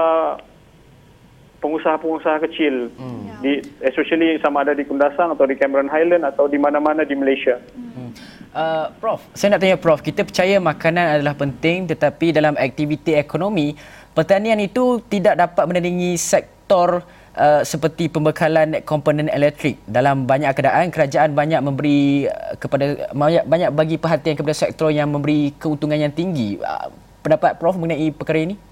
pengusaha-pengusaha 1.64 2.44
kecil 2.44 2.92
hmm. 2.92 3.40
di 3.40 3.64
especially 3.80 4.36
sama 4.44 4.60
ada 4.60 4.76
di 4.76 4.84
Kundasang 4.84 5.32
atau 5.32 5.48
di 5.48 5.56
Cameron 5.56 5.88
Highland 5.88 6.28
atau 6.28 6.44
di 6.44 6.60
mana-mana 6.60 7.08
di 7.08 7.16
Malaysia. 7.16 7.56
Hmm. 7.72 8.12
Uh, 8.52 8.92
Prof, 9.00 9.24
saya 9.32 9.56
nak 9.56 9.64
tanya 9.64 9.80
Prof, 9.80 10.04
kita 10.04 10.28
percaya 10.28 10.60
makanan 10.60 11.16
adalah 11.16 11.32
penting 11.32 11.88
tetapi 11.88 12.36
dalam 12.36 12.52
aktiviti 12.60 13.16
ekonomi 13.16 13.72
pertanian 14.12 14.60
itu 14.60 15.00
tidak 15.08 15.40
dapat 15.40 15.64
menandingi 15.64 16.20
sektor 16.20 17.00
uh, 17.32 17.62
seperti 17.64 18.12
pembekalan 18.12 18.84
komponen 18.84 19.32
elektrik. 19.32 19.80
Dalam 19.88 20.28
banyak 20.28 20.52
keadaan 20.52 20.92
kerajaan 20.92 21.32
banyak 21.32 21.64
memberi 21.64 22.28
uh, 22.28 22.60
kepada 22.60 23.08
banyak 23.16 23.48
banyak 23.48 23.70
bagi 23.72 23.96
perhatian 23.96 24.36
kepada 24.36 24.52
sektor 24.52 24.92
yang 24.92 25.08
memberi 25.08 25.56
keuntungan 25.56 25.96
yang 25.96 26.12
tinggi. 26.12 26.60
Uh, 26.60 26.92
pendapat 27.24 27.56
Prof 27.56 27.78
mengenai 27.80 28.12
perkara 28.12 28.44
ini? 28.44 28.71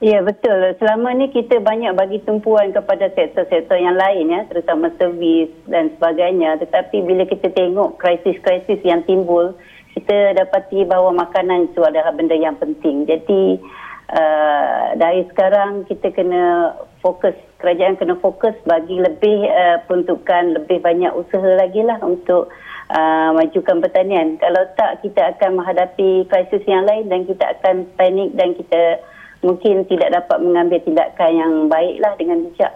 Ya 0.00 0.24
betul. 0.24 0.80
Selama 0.80 1.12
ni 1.12 1.28
kita 1.28 1.60
banyak 1.60 1.92
bagi 1.92 2.24
tumpuan 2.24 2.72
kepada 2.72 3.12
sektor-sektor 3.12 3.76
yang 3.76 4.00
lain 4.00 4.32
ya, 4.32 4.48
terutama 4.48 4.88
servis 4.96 5.52
dan 5.68 5.92
sebagainya. 5.92 6.56
Tetapi 6.56 7.04
bila 7.04 7.28
kita 7.28 7.52
tengok 7.52 8.00
krisis-krisis 8.00 8.80
yang 8.80 9.04
timbul, 9.04 9.52
kita 9.92 10.40
dapati 10.40 10.88
bahawa 10.88 11.12
makanan 11.12 11.68
itu 11.68 11.84
adalah 11.84 12.16
benda 12.16 12.32
yang 12.32 12.56
penting. 12.56 13.04
Jadi 13.04 13.60
uh, 14.08 14.96
dari 14.96 15.28
sekarang 15.28 15.84
kita 15.84 16.16
kena 16.16 16.72
fokus, 17.04 17.36
kerajaan 17.60 18.00
kena 18.00 18.16
fokus 18.24 18.56
bagi 18.64 18.96
lebih 18.96 19.52
uh, 19.52 19.84
peruntukan, 19.84 20.64
lebih 20.64 20.80
banyak 20.80 21.12
usaha 21.12 21.60
lagi 21.60 21.84
lah 21.84 22.00
untuk 22.00 22.48
uh, 22.88 23.36
majukan 23.36 23.84
pertanian. 23.84 24.40
Kalau 24.40 24.64
tak, 24.80 25.04
kita 25.04 25.36
akan 25.36 25.60
menghadapi 25.60 26.24
krisis 26.24 26.64
yang 26.64 26.88
lain 26.88 27.12
dan 27.12 27.28
kita 27.28 27.44
akan 27.60 27.84
panik 28.00 28.32
dan 28.32 28.56
kita 28.56 29.04
mungkin 29.40 29.88
tidak 29.88 30.12
dapat 30.12 30.38
mengambil 30.40 30.78
tindakan 30.84 31.30
yang 31.32 31.52
baiklah 31.68 32.12
dengan 32.16 32.38
bijak. 32.48 32.72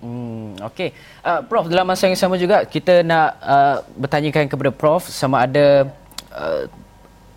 Hmm, 0.00 0.56
Okey. 0.64 0.96
Uh, 1.20 1.44
Prof, 1.44 1.68
dalam 1.68 1.84
masa 1.84 2.08
yang 2.08 2.16
sama 2.16 2.40
juga 2.40 2.64
kita 2.64 3.04
nak 3.04 3.36
uh, 3.44 3.76
bertanyakan 4.00 4.48
kepada 4.48 4.70
Prof 4.72 5.04
sama 5.12 5.44
ada 5.44 5.92
uh, 6.32 6.64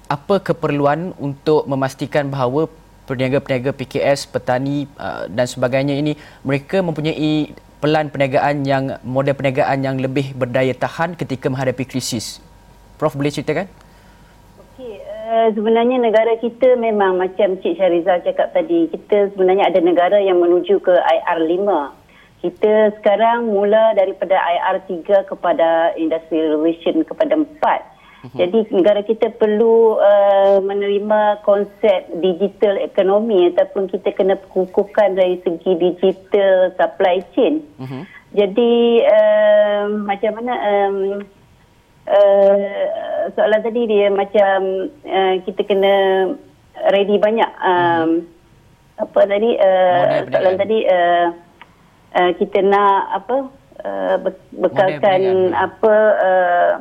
apa 0.07 0.35
keperluan 0.39 1.11
untuk 1.19 1.67
memastikan 1.67 2.31
bahawa 2.31 2.71
peniaga-peniaga 3.03 3.75
PKS, 3.75 4.31
petani 4.31 4.87
uh, 4.95 5.27
dan 5.27 5.43
sebagainya 5.43 5.99
ini 5.99 6.15
mereka 6.47 6.79
mempunyai 6.79 7.51
pelan 7.83 8.07
perniagaan 8.07 8.63
yang 8.63 8.95
model 9.03 9.35
perniagaan 9.35 9.83
yang 9.83 9.99
lebih 9.99 10.31
berdaya 10.31 10.71
tahan 10.71 11.19
ketika 11.19 11.51
menghadapi 11.51 11.83
krisis. 11.83 12.39
Prof 12.95 13.11
boleh 13.19 13.27
ceritakan? 13.27 13.67
Eh, 15.33 15.49
sebenarnya 15.57 15.97
negara 15.97 16.37
kita 16.37 16.77
memang 16.77 17.17
macam 17.17 17.57
Cik 17.57 17.81
Syarizal 17.81 18.21
cakap 18.21 18.53
tadi, 18.53 18.85
kita 18.93 19.33
sebenarnya 19.33 19.65
ada 19.65 19.81
negara 19.81 20.21
yang 20.21 20.37
menuju 20.37 20.77
ke 20.77 20.93
IR5. 20.93 21.89
Kita 22.45 22.93
sekarang 23.01 23.49
mula 23.49 23.97
daripada 23.97 24.37
IR3 24.37 25.25
kepada 25.25 25.97
Industrial 25.97 26.53
Revolution 26.53 27.01
kepada 27.01 27.33
4. 27.33 27.49
Mhm. 28.29 28.37
Jadi 28.37 28.57
negara 28.77 29.01
kita 29.01 29.33
perlu 29.41 29.97
uh, 29.97 30.61
menerima 30.61 31.41
konsep 31.41 32.13
digital 32.21 32.77
ekonomi 32.77 33.49
ataupun 33.49 33.89
kita 33.89 34.13
kena 34.13 34.37
kukuhkan 34.53 35.17
dari 35.17 35.41
segi 35.41 35.73
digital 35.81 36.71
supply 36.77 37.25
chain. 37.33 37.65
Uh-huh. 37.81 38.05
Jadi 38.37 39.01
uh, 39.03 39.91
macam 40.07 40.31
mana 40.39 40.53
um, 40.55 40.97
uh, 42.07 43.23
soalan 43.35 43.61
tadi 43.63 43.81
dia 43.87 44.07
macam 44.11 44.89
uh, 45.03 45.35
kita 45.45 45.61
kena 45.63 45.93
ready 46.91 47.15
banyak 47.21 47.51
um, 47.63 48.25
hmm. 48.25 49.03
apa 49.03 49.19
tadi 49.29 49.49
uh, 49.57 50.05
soalan 50.27 50.55
tadi 50.59 50.79
uh, 50.87 51.27
uh, 52.17 52.31
kita 52.37 52.59
nak 52.65 52.99
apa 53.23 53.35
uh, 53.85 54.15
bekalkan 54.57 55.53
apa 55.55 55.93
uh, 56.19 56.71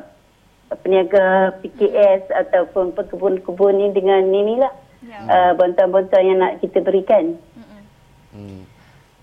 peniaga 0.81 1.53
PKS 1.61 2.33
ataupun 2.33 2.97
pekebun-kebun 2.97 3.77
ni 3.77 3.87
dengan 3.93 4.25
inilah 4.25 4.73
ya. 5.05 5.19
uh, 5.29 5.53
bantuan-bantuan 5.53 6.25
yang 6.25 6.39
nak 6.41 6.65
kita 6.65 6.81
berikan. 6.81 7.37
Hmm. 8.33 8.65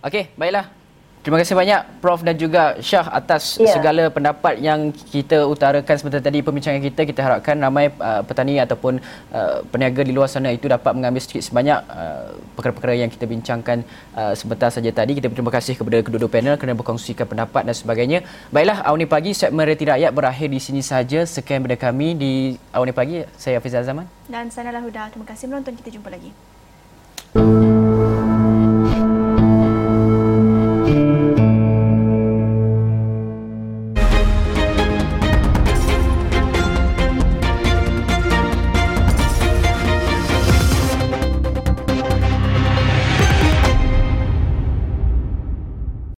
Okey, 0.06 0.30
baiklah. 0.38 0.79
Terima 1.20 1.36
kasih 1.36 1.52
banyak 1.52 2.00
Prof 2.00 2.24
dan 2.24 2.40
juga 2.40 2.80
Syah 2.80 3.04
atas 3.12 3.60
ya. 3.60 3.76
segala 3.76 4.08
pendapat 4.08 4.56
yang 4.64 4.96
kita 4.96 5.44
utarakan 5.44 5.96
sebentar 6.00 6.24
tadi 6.24 6.40
pembincangan 6.40 6.80
kita. 6.80 7.04
Kita 7.04 7.20
harapkan 7.20 7.60
ramai 7.60 7.92
uh, 8.00 8.24
petani 8.24 8.56
ataupun 8.56 9.04
uh, 9.36 9.60
peniaga 9.68 10.08
di 10.08 10.16
luar 10.16 10.32
sana 10.32 10.48
itu 10.56 10.72
dapat 10.72 10.96
mengambil 10.96 11.20
sedikit 11.20 11.44
sebanyak 11.44 11.76
uh, 11.92 12.40
perkara-perkara 12.56 13.04
yang 13.04 13.12
kita 13.12 13.28
bincangkan 13.28 13.84
uh, 14.16 14.32
sebentar 14.32 14.72
saja 14.72 14.88
tadi. 14.96 15.20
Kita 15.20 15.28
berterima 15.28 15.52
kasih 15.52 15.76
kepada 15.76 16.00
kedua-dua 16.00 16.32
panel 16.32 16.56
kerana 16.56 16.80
berkongsikan 16.80 17.28
pendapat 17.28 17.68
dan 17.68 17.76
sebagainya. 17.76 18.24
Baiklah, 18.56 18.88
Awani 18.88 19.04
Pagi 19.04 19.36
segmen 19.36 19.68
Reti 19.68 19.92
Rakyat 19.92 20.16
berakhir 20.16 20.48
di 20.48 20.64
sini 20.64 20.80
saja. 20.80 21.28
Sekian 21.28 21.60
daripada 21.60 21.92
kami 21.92 22.16
di 22.16 22.34
Awani 22.72 22.96
Pagi. 22.96 23.28
Saya 23.36 23.60
Hafiz 23.60 23.76
Zaman. 23.76 24.08
Dan 24.32 24.48
saya 24.56 24.72
Nala 24.72 24.88
Huda. 24.88 25.12
Terima 25.12 25.28
kasih 25.28 25.52
menonton. 25.52 25.76
Kita 25.76 25.92
jumpa 25.92 26.08
lagi. 26.16 26.32